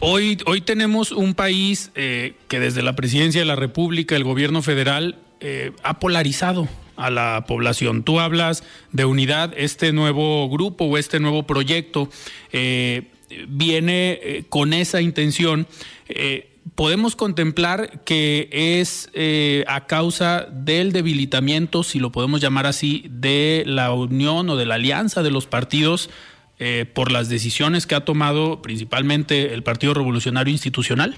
[0.01, 4.61] Hoy, hoy tenemos un país eh, que desde la presidencia de la República, el gobierno
[4.61, 8.03] federal, eh, ha polarizado a la población.
[8.03, 12.11] Tú hablas de unidad, este nuevo grupo o este nuevo proyecto
[12.53, 13.05] eh,
[13.49, 15.67] viene con esa intención
[16.75, 23.65] podemos contemplar que es eh, a causa del debilitamiento, si lo podemos llamar así, de
[23.67, 26.11] la unión o de la alianza de los partidos
[26.59, 31.17] eh, por las decisiones que ha tomado principalmente el Partido Revolucionario Institucional?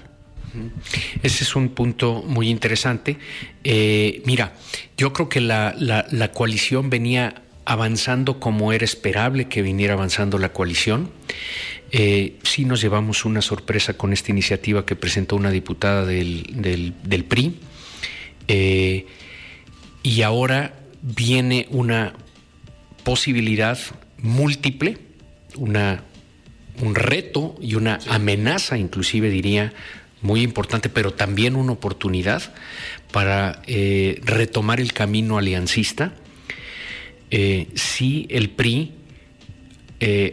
[1.21, 3.17] Ese es un punto muy interesante.
[3.63, 4.53] Eh, mira,
[4.97, 10.49] yo creo que la, la coalición venía avanzando como era esperable que viniera avanzando la
[10.49, 11.11] coalición.
[11.97, 17.57] Eh, sí nos llevamos una sorpresa con esta iniciativa que presentó una diputada del, PRI.
[18.49, 19.07] Eh,
[20.03, 22.11] y ahora viene una
[23.05, 23.79] posibilidad
[24.17, 24.97] múltiple,
[25.55, 26.03] una,
[26.81, 29.71] un reto y una amenaza, inclusive diría,
[30.21, 32.43] muy importante, pero también una oportunidad
[33.13, 36.11] para eh, retomar el camino aliancista.
[37.31, 38.91] si el PRI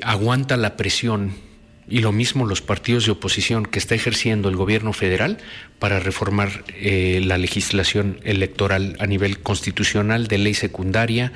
[0.03, 1.51] aguanta la presión
[1.92, 5.37] y lo mismo los partidos de oposición que está ejerciendo el gobierno federal
[5.78, 11.35] para reformar eh, la legislación electoral a nivel constitucional de ley secundaria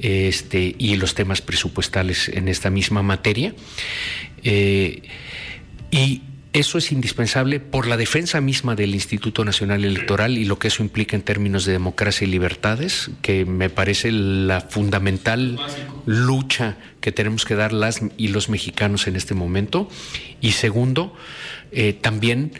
[0.00, 3.52] este, y los temas presupuestales en esta misma materia.
[4.42, 5.02] Eh,
[5.90, 10.66] y eso es indispensable por la defensa misma del Instituto Nacional Electoral y lo que
[10.68, 15.60] eso implica en términos de democracia y libertades, que me parece la fundamental
[16.06, 19.88] lucha que tenemos que dar las y los mexicanos en este momento.
[20.40, 21.14] Y segundo,
[21.72, 22.52] eh, también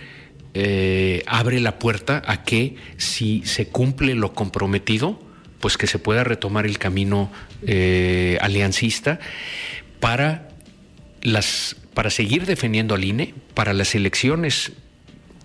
[0.55, 5.21] eh, abre la puerta a que si se cumple lo comprometido,
[5.61, 7.31] pues que se pueda retomar el camino
[7.67, 9.21] eh, aliancista
[10.01, 10.49] para
[11.23, 14.73] las para seguir defendiendo al INE para las elecciones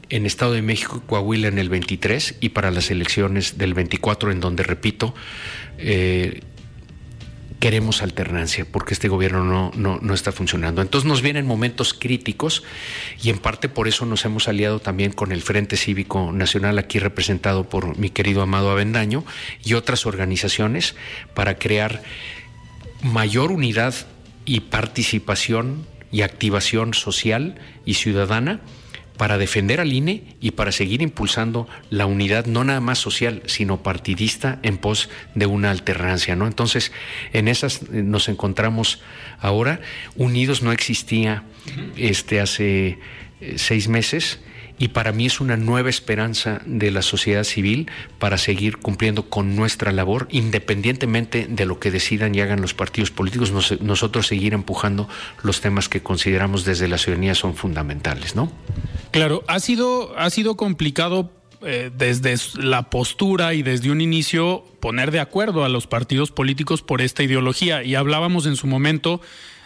[0.10, 4.32] en Estado de México y Coahuila en el 23 y para las elecciones del 24
[4.32, 5.14] en donde repito
[7.60, 10.82] queremos alternancia porque este gobierno no, no, no, está funcionando.
[10.82, 12.64] Entonces nos vienen momentos críticos
[13.22, 17.00] y en parte por eso nos hemos aliado también con el Frente Cívico Nacional, aquí
[17.00, 19.24] representado por mi querido Amado Avendaño,
[19.64, 20.96] y otras organizaciones
[21.34, 22.04] para crear
[23.02, 23.94] mayor unidad
[24.46, 28.62] y participación y activación social y ciudadana
[29.18, 33.82] para defender al INE y para seguir impulsando la unidad no nada más social, sino
[33.84, 36.48] partidista en pos de una alternancia, ¿no?
[36.48, 36.92] Entonces,
[37.34, 39.02] en esas eh, nos encontramos
[39.40, 39.80] ahora.
[40.16, 41.44] Unidos no existía
[41.96, 43.00] este hace
[43.42, 44.40] eh, seis meses
[44.78, 47.90] y para mí es una nueva esperanza de la sociedad civil
[48.20, 53.10] para seguir cumpliendo con nuestra labor, independientemente de lo que decidan y hagan los partidos
[53.10, 55.08] políticos, nosotros seguir empujando
[55.44, 58.52] los temas que consideramos desde la ciudadanía son fundamentales, ¿no?
[59.16, 65.12] Claro, ha sido, ha sido complicado eh, desde la postura y desde un inicio poner
[65.12, 69.22] de acuerdo a los partidos políticos por esta ideología y hablábamos en su momento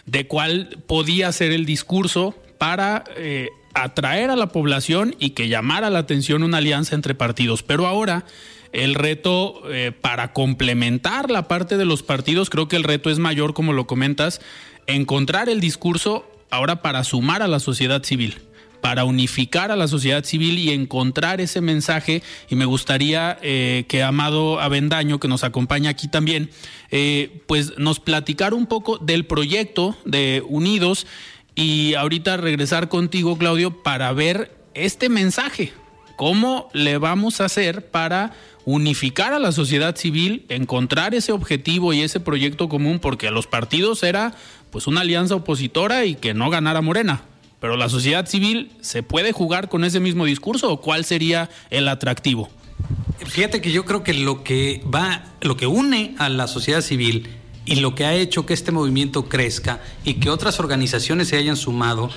[0.06, 5.90] de cuál podía ser el discurso para eh, atraer a la población y que llamara
[5.90, 7.64] la atención una alianza entre partidos.
[7.64, 8.26] Pero ahora
[8.70, 13.18] el reto eh, para complementar la parte de los partidos, creo que el reto es
[13.18, 14.40] mayor, como lo comentas,
[14.86, 18.36] encontrar el discurso ahora para sumar a la sociedad civil
[18.80, 22.22] para unificar a la sociedad civil y encontrar ese mensaje.
[22.48, 26.50] Y me gustaría eh, que Amado Avendaño, que nos acompaña aquí también,
[26.90, 31.06] eh, pues nos platicara un poco del proyecto de Unidos
[31.54, 35.72] y ahorita regresar contigo, Claudio, para ver este mensaje.
[36.16, 38.32] ¿Cómo le vamos a hacer para
[38.66, 42.98] unificar a la sociedad civil, encontrar ese objetivo y ese proyecto común?
[42.98, 44.34] Porque a los partidos era
[44.70, 47.22] pues una alianza opositora y que no ganara Morena.
[47.60, 51.88] Pero la sociedad civil se puede jugar con ese mismo discurso o cuál sería el
[51.88, 52.48] atractivo?
[53.26, 57.28] Fíjate que yo creo que lo que va, lo que une a la sociedad civil
[57.66, 61.56] y lo que ha hecho que este movimiento crezca y que otras organizaciones se hayan
[61.56, 62.10] sumado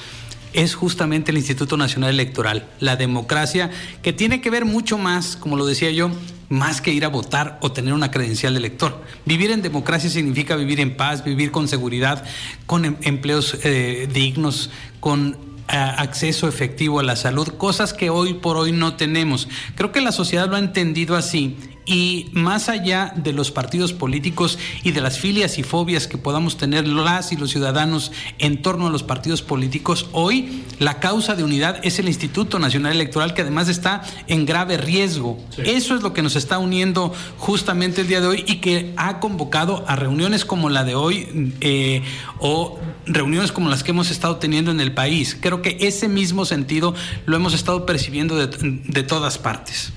[0.53, 3.69] es justamente el Instituto Nacional Electoral, la democracia,
[4.01, 6.11] que tiene que ver mucho más, como lo decía yo,
[6.49, 9.01] más que ir a votar o tener una credencial de elector.
[9.25, 12.23] Vivir en democracia significa vivir en paz, vivir con seguridad,
[12.65, 15.37] con em, empleos eh, dignos, con
[15.67, 19.47] eh, acceso efectivo a la salud, cosas que hoy por hoy no tenemos.
[19.75, 24.57] Creo que la sociedad lo ha entendido así y más allá de los partidos políticos
[24.83, 28.87] y de las filias y fobias que podamos tener las y los ciudadanos en torno
[28.87, 33.41] a los partidos políticos, hoy la causa de unidad es el Instituto Nacional Electoral que
[33.41, 35.37] además está en grave riesgo.
[35.57, 39.19] Eso es lo que nos está uniendo justamente el día de hoy y que ha
[39.19, 42.01] convocado a reuniones como la de hoy eh,
[42.39, 45.37] o reuniones como las que hemos estado teniendo en el país.
[45.39, 49.93] Creo que ese mismo sentido lo hemos estado percibiendo de todas partes.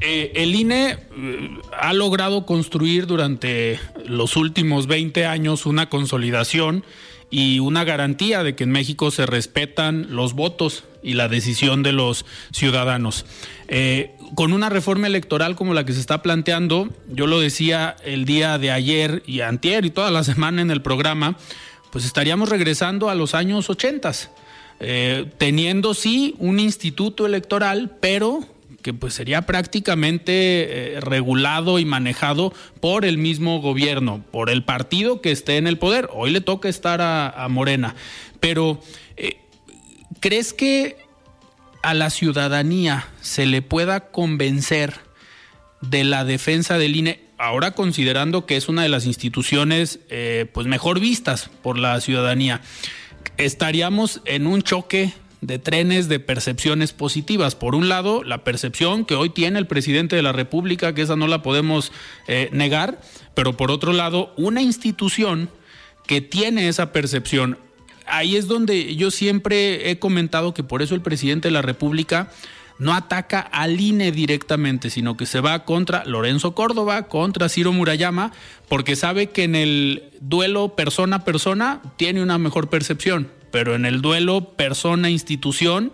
[0.00, 6.84] Eh, el INE eh, ha logrado construir durante los últimos 20 años una consolidación
[7.30, 11.92] y una garantía de que en México se respetan los votos y la decisión de
[11.92, 13.24] los ciudadanos.
[13.68, 18.26] Eh, con una reforma electoral como la que se está planteando, yo lo decía el
[18.26, 21.38] día de ayer y antier y toda la semana en el programa,
[21.90, 24.12] pues estaríamos regresando a los años 80,
[25.38, 28.40] teniendo sí un instituto electoral, pero
[28.86, 35.20] que pues sería prácticamente eh, regulado y manejado por el mismo gobierno, por el partido
[35.20, 36.08] que esté en el poder.
[36.12, 37.96] Hoy le toca estar a, Morena.
[38.38, 38.80] Pero,
[39.16, 39.38] eh,
[40.20, 40.98] ¿crees que
[41.82, 44.94] a la ciudadanía se le pueda convencer
[45.80, 47.24] de la defensa del INE?
[47.38, 52.60] Ahora considerando que es una de las instituciones eh, pues mejor vistas por la ciudadanía,
[53.36, 55.12] estaríamos en un choque
[55.46, 57.54] de trenes de percepciones positivas.
[57.54, 61.14] Por un lado, la percepción que hoy tiene el presidente de la República, que esa
[61.14, 61.92] no la podemos
[62.26, 63.00] eh, negar,
[63.34, 65.48] pero por otro lado, una institución
[66.06, 67.58] que tiene esa percepción.
[68.06, 72.30] Ahí es donde yo siempre he comentado que por eso el presidente de la República
[72.78, 78.32] no ataca al INE directamente, sino que se va contra Lorenzo Córdoba, contra Ciro Murayama,
[78.68, 83.86] porque sabe que en el duelo persona a persona tiene una mejor percepción pero en
[83.86, 85.90] el duelo persona-institución,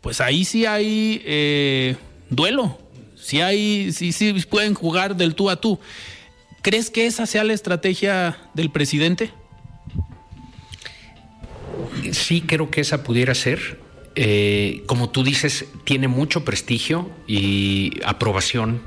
[0.00, 1.96] pues ahí sí hay eh,
[2.28, 2.78] duelo,
[3.16, 5.80] sí, hay, sí, sí pueden jugar del tú a tú.
[6.62, 9.32] ¿Crees que esa sea la estrategia del presidente?
[12.12, 13.80] Sí, creo que esa pudiera ser.
[14.14, 18.82] Eh, como tú dices, tiene mucho prestigio y aprobación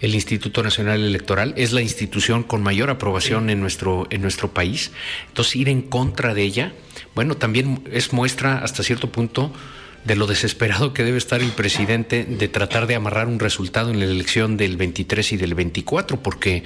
[0.00, 4.92] el Instituto Nacional Electoral, es la institución con mayor aprobación en, nuestro, en nuestro país.
[5.28, 6.72] Entonces, ir en contra de ella,
[7.18, 9.52] bueno, también es muestra hasta cierto punto
[10.04, 13.98] de lo desesperado que debe estar el presidente de tratar de amarrar un resultado en
[13.98, 16.62] la elección del 23 y del 24, porque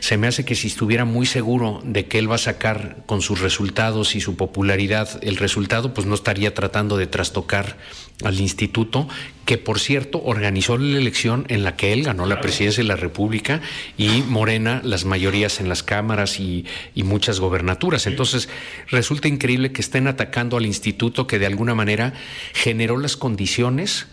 [0.00, 3.22] se me hace que si estuviera muy seguro de que él va a sacar con
[3.22, 7.76] sus resultados y su popularidad el resultado, pues no estaría tratando de trastocar
[8.24, 9.08] al instituto,
[9.44, 12.96] que por cierto organizó la elección en la que él ganó la presidencia de la
[12.96, 13.60] República
[13.98, 16.64] y Morena las mayorías en las cámaras y,
[16.94, 18.06] y muchas gobernaturas.
[18.06, 18.48] Entonces
[18.88, 22.14] resulta increíble que estén atacando al instituto que de alguna manera
[22.54, 24.06] generó las condiciones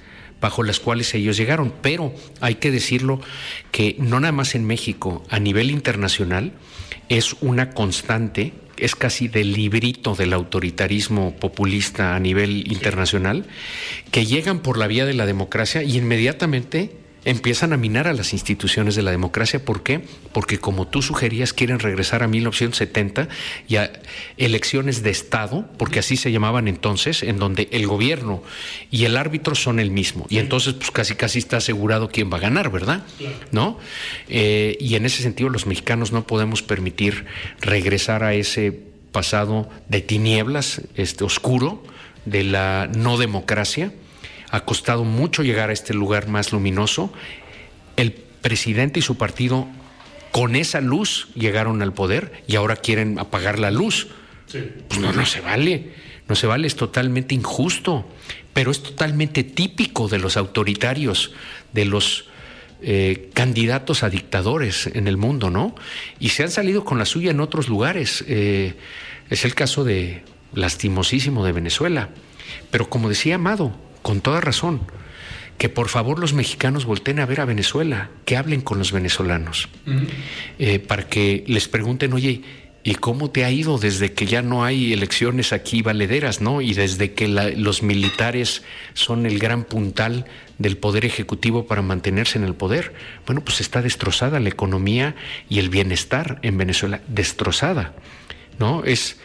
[0.44, 1.74] bajo las cuales ellos llegaron.
[1.82, 3.22] Pero hay que decirlo
[3.72, 6.52] que no nada más en México, a nivel internacional,
[7.08, 13.46] es una constante es casi del librito del autoritarismo populista a nivel internacional,
[14.12, 18.34] que llegan por la vía de la democracia y inmediatamente empiezan a minar a las
[18.34, 19.64] instituciones de la democracia.
[19.64, 20.02] ¿Por qué?
[20.32, 23.28] Porque como tú sugerías, quieren regresar a 1970
[23.68, 23.92] y a
[24.38, 28.44] elecciones de Estado, porque así se llamaban entonces, en donde el gobierno
[28.92, 30.26] y el árbitro son el mismo.
[30.30, 33.04] Y entonces, pues casi casi está asegurado quién va a ganar, ¿verdad?
[33.52, 33.80] ¿No?
[34.28, 37.26] Eh, y en ese sentido, los mexicanos no podemos permitir
[37.62, 38.78] regresar a ese
[39.12, 41.84] pasado de tinieblas, este oscuro,
[42.26, 43.94] de la no democracia
[44.54, 47.12] ha costado mucho llegar a este lugar más luminoso.
[47.98, 49.68] El presidente y su partido
[50.32, 54.10] con esa luz llegaron al poder y ahora quieren apagar la luz.
[54.52, 55.94] Pues no, no se vale.
[56.30, 58.08] No se vale, es totalmente injusto,
[58.54, 61.32] pero es totalmente típico de los autoritarios,
[61.72, 62.26] de los
[62.84, 65.74] eh, candidatos a dictadores en el mundo, ¿no?
[66.20, 68.24] Y se han salido con la suya en otros lugares.
[68.28, 68.76] Eh,
[69.32, 70.22] es el caso de
[70.54, 72.10] lastimosísimo de Venezuela.
[72.70, 74.82] Pero como decía Amado, con toda razón,
[75.58, 79.70] que por favor los mexicanos volteen a ver a Venezuela, que hablen con los venezolanos,
[80.60, 82.42] eh, para que les pregunten, oye,
[82.84, 86.60] ¿y cómo te ha ido desde que ya no hay elecciones aquí valederas, ¿no?
[86.60, 90.26] Y desde que los militares son el gran puntal
[90.58, 92.94] del poder ejecutivo para mantenerse en el poder.
[93.26, 95.16] Bueno, pues está destrozada la economía
[95.50, 97.94] y el bienestar en Venezuela, destrozada,
[98.60, 98.84] ¿no?
[98.84, 99.18] Es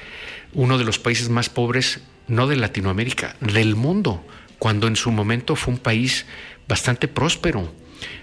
[0.52, 4.24] uno de los países más pobres, no de Latinoamérica, del mundo
[4.58, 6.26] cuando en su momento fue un país
[6.66, 7.72] bastante próspero.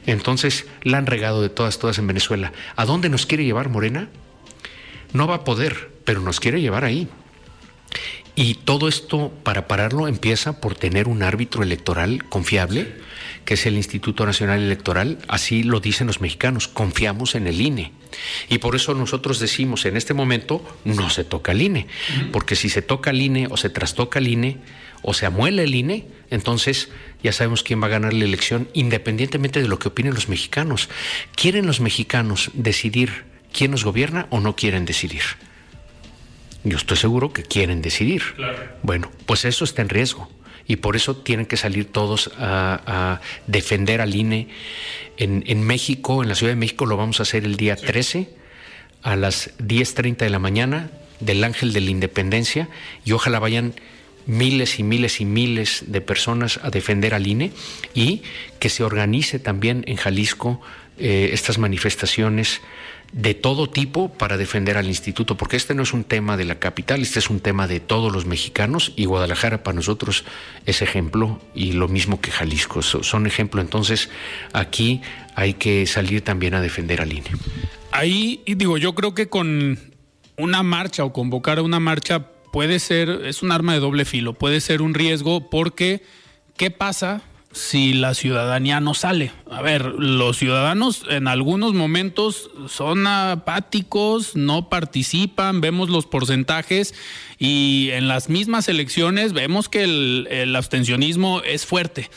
[0.05, 2.53] Entonces la han regado de todas, todas en Venezuela.
[2.75, 4.09] ¿A dónde nos quiere llevar Morena?
[5.13, 7.07] No va a poder, pero nos quiere llevar ahí.
[8.35, 12.93] Y todo esto, para pararlo, empieza por tener un árbitro electoral confiable,
[13.45, 15.19] que es el Instituto Nacional Electoral.
[15.29, 17.93] Así lo dicen los mexicanos, confiamos en el INE.
[18.49, 21.87] Y por eso nosotros decimos, en este momento no se toca el INE,
[22.33, 24.57] porque si se toca el INE o se trastoca el INE,
[25.07, 26.89] o se amuela el INE, entonces
[27.21, 30.89] ya sabemos quién va a ganar la elección, independientemente de lo que opinen los mexicanos.
[31.35, 35.21] ¿Quieren los mexicanos decidir quién nos gobierna o no quieren decidir?
[36.63, 38.23] Yo estoy seguro que quieren decidir.
[38.81, 40.27] Bueno, pues eso está en riesgo
[40.67, 44.47] y por eso tienen que salir todos a, defender al INE.
[45.17, 48.27] En, México, en la Ciudad de México, lo vamos a hacer el día 13
[49.03, 50.89] a las 10.30 de la mañana
[51.19, 52.69] del Ángel de la Independencia
[53.05, 53.75] y ojalá vayan
[54.27, 57.51] miles y miles y miles de personas a defender al INE
[57.93, 58.23] y
[58.59, 60.61] que se organice también en Jalisco
[60.97, 62.61] eh, estas manifestaciones
[63.11, 66.59] de todo tipo para defender al instituto, porque este no es un tema de la
[66.59, 70.25] capital, este es un tema de todos los mexicanos y Guadalajara para nosotros
[70.65, 73.61] es ejemplo y lo mismo que Jalisco, son ejemplo.
[73.61, 74.09] Entonces
[74.53, 75.01] aquí
[75.35, 77.29] hay que salir también a defender al INE.
[77.91, 79.79] Ahí, digo, yo creo que con
[80.37, 84.31] una marcha o convocar a una marcha puede ser, es un arma de doble filo,
[84.31, 86.01] puede ser un riesgo porque
[86.55, 89.33] ¿qué pasa si la ciudadanía no sale?
[89.51, 96.93] A ver, los ciudadanos en algunos momentos son apáticos, no participan, vemos los porcentajes
[97.37, 102.09] y en las mismas elecciones vemos que el, el abstencionismo es fuerte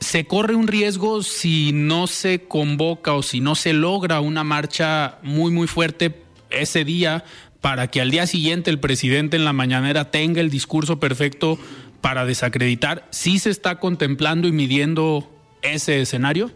[0.00, 5.18] se corre un riesgo si no se convoca o si no se logra una marcha
[5.22, 7.24] muy muy fuerte ese día
[7.62, 11.58] para que al día siguiente el presidente en la mañanera tenga el discurso perfecto
[12.02, 13.06] para desacreditar?
[13.10, 15.30] ¿Sí se está contemplando y midiendo
[15.62, 16.50] ese escenario?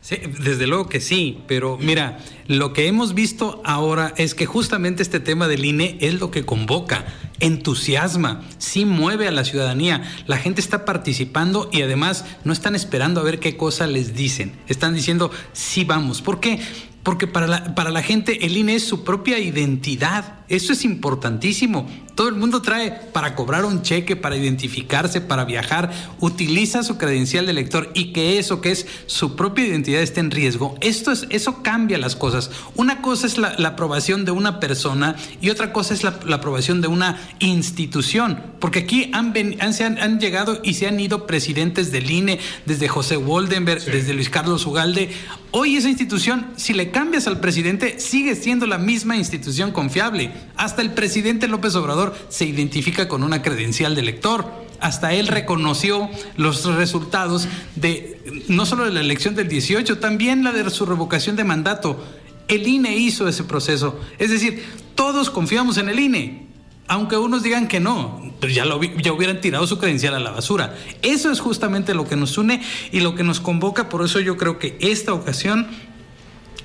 [0.00, 2.18] Sí, desde luego que sí, pero mira,
[2.48, 6.44] lo que hemos visto ahora es que justamente este tema del INE es lo que
[6.44, 7.04] convoca,
[7.38, 13.20] entusiasma, sí mueve a la ciudadanía, la gente está participando y además no están esperando
[13.20, 16.60] a ver qué cosa les dicen, están diciendo sí vamos, ¿por qué?
[17.02, 20.39] Porque para la, para la gente el INE es su propia identidad.
[20.50, 21.88] Eso es importantísimo.
[22.16, 27.46] Todo el mundo trae para cobrar un cheque, para identificarse, para viajar, utiliza su credencial
[27.46, 30.76] de elector y que eso que es su propia identidad esté en riesgo.
[30.80, 32.50] Esto es, eso cambia las cosas.
[32.74, 36.88] Una cosa es la, aprobación de una persona y otra cosa es la, aprobación de
[36.88, 38.42] una institución.
[38.58, 43.84] Porque aquí han, han, llegado y se han ido presidentes del INE, desde José Woldenberg,
[43.84, 45.10] desde Luis Carlos Ugalde.
[45.52, 50.32] Hoy esa institución, si le cambias al presidente, sigue siendo la misma institución confiable.
[50.56, 54.50] Hasta el presidente López Obrador se identifica con una credencial de elector.
[54.80, 60.52] Hasta él reconoció los resultados de no solo de la elección del 18, también la
[60.52, 62.02] de su revocación de mandato.
[62.48, 64.00] El INE hizo ese proceso.
[64.18, 64.64] Es decir,
[64.94, 66.50] todos confiamos en el INE.
[66.88, 70.32] Aunque unos digan que no, pues ya, lo, ya hubieran tirado su credencial a la
[70.32, 70.74] basura.
[71.02, 73.88] Eso es justamente lo que nos une y lo que nos convoca.
[73.88, 75.68] Por eso yo creo que esta ocasión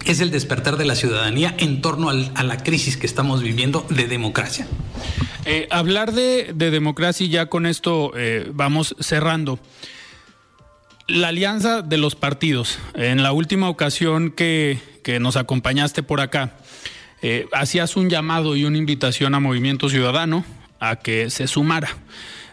[0.05, 4.07] es el despertar de la ciudadanía en torno a la crisis que estamos viviendo de
[4.07, 4.67] democracia.
[5.45, 9.59] Eh, hablar de, democracia y ya con esto eh, vamos cerrando.
[11.07, 12.79] La alianza de los partidos.
[12.95, 14.79] En la última ocasión que,
[15.19, 16.57] nos acompañaste por acá,
[17.21, 20.43] eh, hacías un llamado y una invitación a Movimiento Ciudadano
[20.79, 21.89] a que se sumara.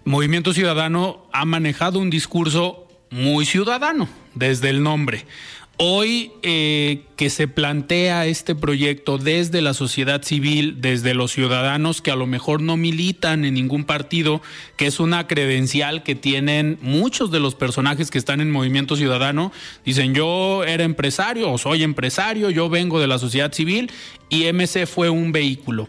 [0.05, 5.25] Movimiento Ciudadano ha manejado un discurso muy ciudadano desde el nombre.
[5.85, 12.13] Hoy eh, que se plantea este proyecto desde la sociedad civil, desde los ciudadanos que
[12.13, 14.43] a lo mejor no militan en ningún partido,
[14.77, 19.51] que es una credencial que tienen muchos de los personajes que están en Movimiento Ciudadano,
[19.85, 23.91] dicen yo era empresario o soy empresario, yo vengo de la sociedad civil
[24.29, 25.89] y MC fue un vehículo.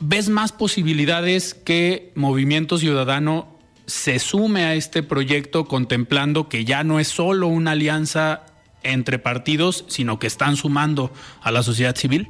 [0.00, 6.98] ¿Ves más posibilidades que Movimiento Ciudadano se sume a este proyecto contemplando que ya no
[6.98, 8.46] es solo una alianza
[8.82, 11.12] entre partidos, sino que están sumando
[11.42, 12.28] a la sociedad civil?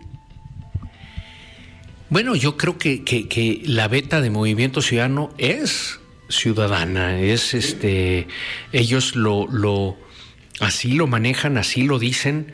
[2.09, 8.27] Bueno, yo creo que, la beta de Movimiento Ciudadano es ciudadana, es este,
[8.73, 9.97] ellos lo, lo
[10.61, 12.53] así lo manejan, así lo dicen.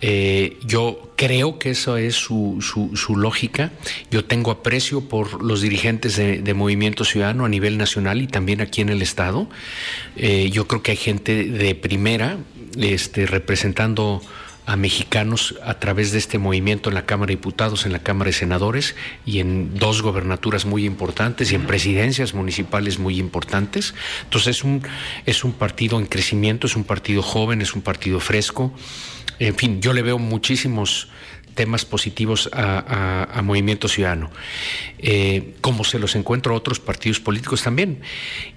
[0.00, 3.72] Eh, yo creo que eso es su, su, lógica.
[4.10, 8.80] Yo tengo aprecio por los dirigentes de, Movimiento Ciudadano a nivel nacional y también aquí
[8.80, 9.48] en el Estado.
[10.16, 12.38] Eh, yo creo que hay gente de primera,
[12.78, 14.22] este, representando
[14.68, 18.28] a mexicanos a través de este movimiento en la Cámara de Diputados, en la Cámara
[18.28, 23.94] de Senadores y en dos gobernaturas muy importantes y en presidencias municipales muy importantes.
[24.24, 24.82] Entonces es un,
[25.24, 28.74] es un partido en crecimiento, es un partido joven, es un partido fresco.
[29.38, 31.08] En fin, yo le veo muchísimos
[31.58, 34.30] temas positivos a, Movimiento Ciudadano,
[35.00, 38.00] eh, como se los encuentro a otros partidos políticos también.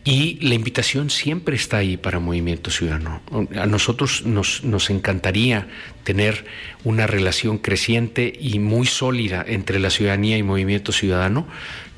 [0.04, 3.24] Y la invitación siempre está ahí para Movimiento Ciudadano.
[3.56, 5.68] A nosotros nos, encantaría
[6.04, 6.46] tener
[6.84, 11.48] una relación creciente y muy sólida entre la ciudadanía y Movimiento Ciudadano.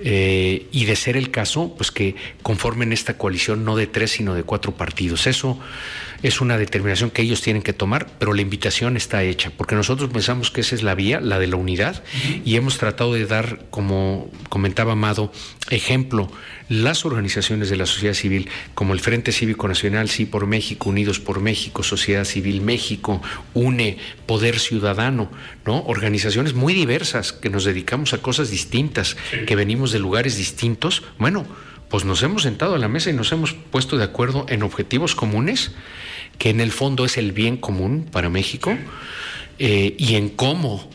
[0.06, 4.36] Eh, y de ser el caso, pues que conformen esta coalición no de tres, sino
[4.36, 5.28] de cuatro partidos.
[5.28, 5.60] Eso
[6.24, 10.10] es una determinación que ellos tienen que tomar, pero la invitación está hecha, porque nosotros
[10.10, 12.02] pensamos que esa es la vía, la de la unidad,
[12.46, 15.32] y hemos tratado de dar, como comentaba Amado,
[15.70, 16.32] ejemplo,
[16.70, 21.20] las organizaciones de la sociedad civil, como el Frente Cívico Nacional, Sí por México, Unidos
[21.20, 23.22] por México, Sociedad Civil México,
[23.54, 25.30] UNE, Poder Ciudadano,
[25.66, 25.84] ¿no?
[25.84, 31.04] Organizaciones muy diversas que nos dedicamos a cosas distintas, que venimos de lugares distintos.
[31.18, 31.46] Bueno,
[31.90, 35.16] pues nos hemos sentado a la mesa y nos hemos puesto de acuerdo en objetivos
[35.16, 35.72] comunes
[36.38, 38.78] que en el fondo es el bien común para México,
[39.60, 40.90] eh, y en cómo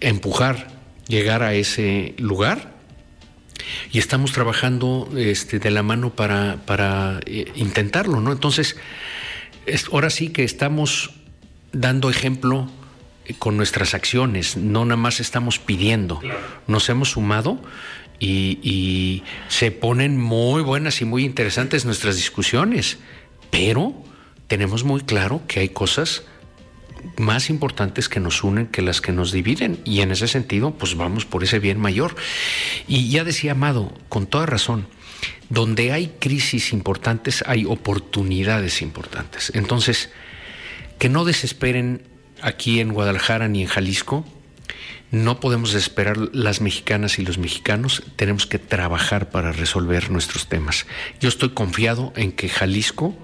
[0.00, 0.68] empujar,
[1.08, 2.74] llegar a ese lugar.
[3.92, 8.32] Y estamos trabajando este, de la mano para, para eh, intentarlo, ¿no?
[8.32, 8.76] Entonces,
[9.90, 11.12] ahora sí que estamos
[11.72, 12.70] dando ejemplo
[13.24, 16.20] eh, con nuestras acciones, no nada más estamos pidiendo,
[16.66, 17.58] nos hemos sumado
[18.18, 22.98] y, y, se ponen muy buenas y muy interesantes nuestras discusiones,
[23.50, 24.04] pero
[24.46, 26.24] tenemos muy claro que hay cosas
[27.18, 30.96] más importantes que nos unen que las que nos dividen y en ese sentido pues
[30.96, 32.16] vamos por ese bien mayor.
[32.88, 34.86] Y ya decía Amado, con toda razón,
[35.48, 39.52] donde hay crisis importantes hay oportunidades importantes.
[39.54, 40.10] Entonces,
[40.98, 42.02] que no desesperen
[42.40, 44.24] aquí en Guadalajara ni en Jalisco,
[45.10, 50.86] no podemos esperar las mexicanas y los mexicanos, tenemos que trabajar para resolver nuestros temas.
[51.20, 53.16] Yo estoy confiado en que Jalisco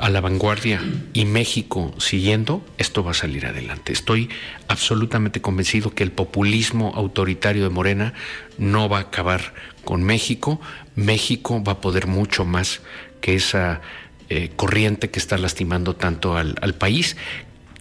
[0.00, 0.80] a la vanguardia
[1.12, 3.92] y México siguiendo, esto va a salir adelante.
[3.92, 4.28] Estoy
[4.68, 8.14] absolutamente convencido que el populismo autoritario de Morena
[8.58, 10.60] no va a acabar con México.
[10.94, 12.80] México va a poder mucho más
[13.20, 13.80] que esa
[14.28, 17.16] eh, corriente que está lastimando tanto al, país.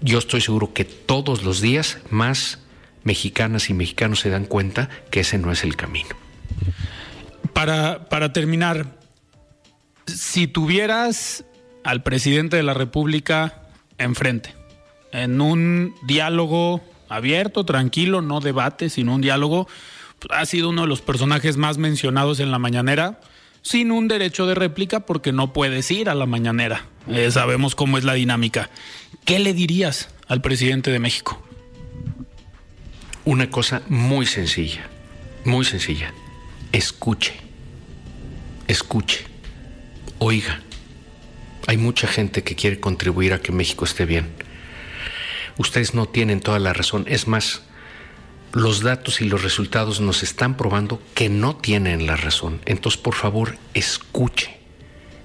[0.01, 2.59] yo estoy seguro que todos los días más
[3.03, 6.15] mexicanas y mexicanos se dan cuenta que ese no es el camino.
[7.53, 8.97] Para, para terminar,
[10.05, 11.43] si tuvieras
[11.87, 13.61] al presidente de la República
[13.97, 14.53] enfrente,
[15.13, 19.69] en un diálogo abierto, tranquilo, no debate, sino un diálogo,
[20.29, 23.21] ha sido uno de los personajes más mencionados en la mañanera,
[23.61, 26.83] sin un derecho de réplica porque no puedes ir a la mañanera.
[27.07, 28.69] Eh, sabemos cómo es la dinámica.
[29.23, 31.41] ¿Qué le dirías al presidente de México?
[33.23, 34.89] Una cosa muy sencilla,
[35.45, 36.13] muy sencilla.
[36.73, 37.33] Escuche,
[38.67, 39.25] escuche,
[40.19, 40.66] oiga.
[41.67, 44.29] Hay mucha gente que quiere contribuir a que México esté bien.
[45.57, 47.03] Ustedes no tienen toda la razón.
[47.09, 47.63] Es más,
[48.53, 52.61] los datos y los resultados nos están probando que no tienen la razón.
[52.65, 54.57] Entonces, por favor, escuche.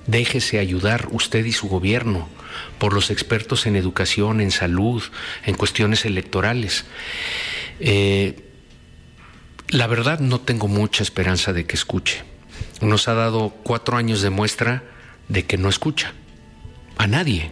[0.08, 2.28] Déjese ayudar usted y su gobierno
[2.78, 5.00] por los expertos en educación, en salud,
[5.46, 6.86] en cuestiones electorales.
[7.78, 8.48] Eh,
[9.68, 12.24] la verdad no tengo mucha esperanza de que escuche.
[12.80, 14.82] Nos ha dado cuatro años de muestra
[15.28, 16.14] de que no escucha
[17.02, 17.50] a nadie.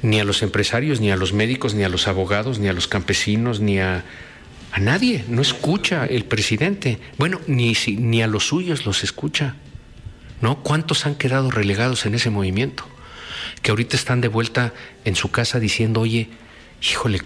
[0.00, 2.88] Ni a los empresarios, ni a los médicos, ni a los abogados, ni a los
[2.88, 4.02] campesinos, ni a,
[4.72, 5.24] a nadie.
[5.28, 6.98] No escucha el presidente.
[7.18, 9.56] Bueno, ni, ni a los suyos los escucha.
[10.40, 10.62] ¿No?
[10.62, 12.84] ¿Cuántos han quedado relegados en ese movimiento?
[13.60, 14.72] Que ahorita están de vuelta
[15.04, 16.30] en su casa diciendo, oye,
[16.80, 17.20] híjole,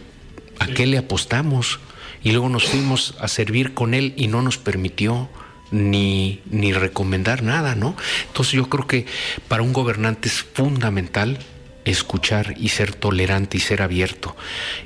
[0.59, 1.79] ¿a qué le apostamos?
[2.25, 5.29] Y luego nos fuimos a servir con él y no nos permitió
[5.75, 7.97] ni, ni recomendar nada, ¿no?
[8.29, 9.07] Entonces yo creo que
[9.49, 11.39] para un gobernante es fundamental
[11.85, 14.37] escuchar y ser tolerante y ser abierto.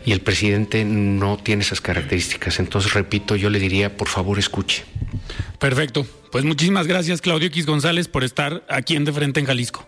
[0.04, 2.58] Y el presidente no tiene esas características.
[2.58, 4.84] Entonces, repito, yo le diría, por favor, escuche.
[5.58, 6.06] Perfecto.
[6.32, 9.86] Pues muchísimas gracias, Claudio X González, por estar aquí en De Frente en Jalisco.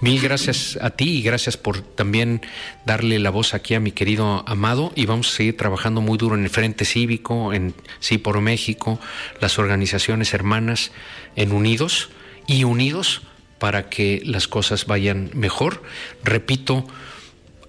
[0.00, 2.40] Mil gracias a ti y gracias por también
[2.86, 6.36] darle la voz aquí a mi querido Amado y vamos a seguir trabajando muy duro
[6.36, 9.00] en el Frente Cívico, en Sí por México,
[9.40, 10.92] las organizaciones hermanas
[11.34, 12.10] en Unidos
[12.46, 13.22] y Unidos
[13.58, 15.82] para que las cosas vayan mejor.
[16.22, 16.86] Repito,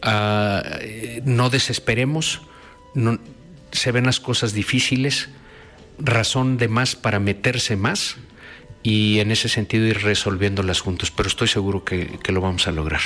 [0.03, 0.61] ah,
[1.23, 2.41] no desesperemos,
[3.71, 5.29] se ven las cosas difíciles,
[5.97, 8.17] razón de más para meterse más
[8.83, 12.71] y en ese sentido ir resolviéndolas juntos, pero estoy seguro que, que lo vamos a
[12.71, 13.01] lograr.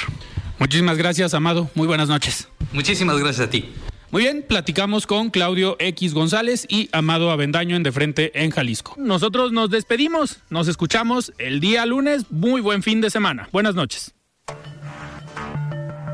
[0.59, 1.69] Muchísimas gracias, Amado.
[1.75, 2.47] Muy buenas noches.
[2.71, 3.69] Muchísimas gracias a ti.
[4.13, 8.93] Muy bien, platicamos con Claudio X González y Amado Avendaño en De Frente en Jalisco.
[8.95, 12.29] Nosotros nos despedimos, nos escuchamos el día lunes.
[12.29, 13.49] Muy buen fin de semana.
[13.51, 14.13] Buenas noches.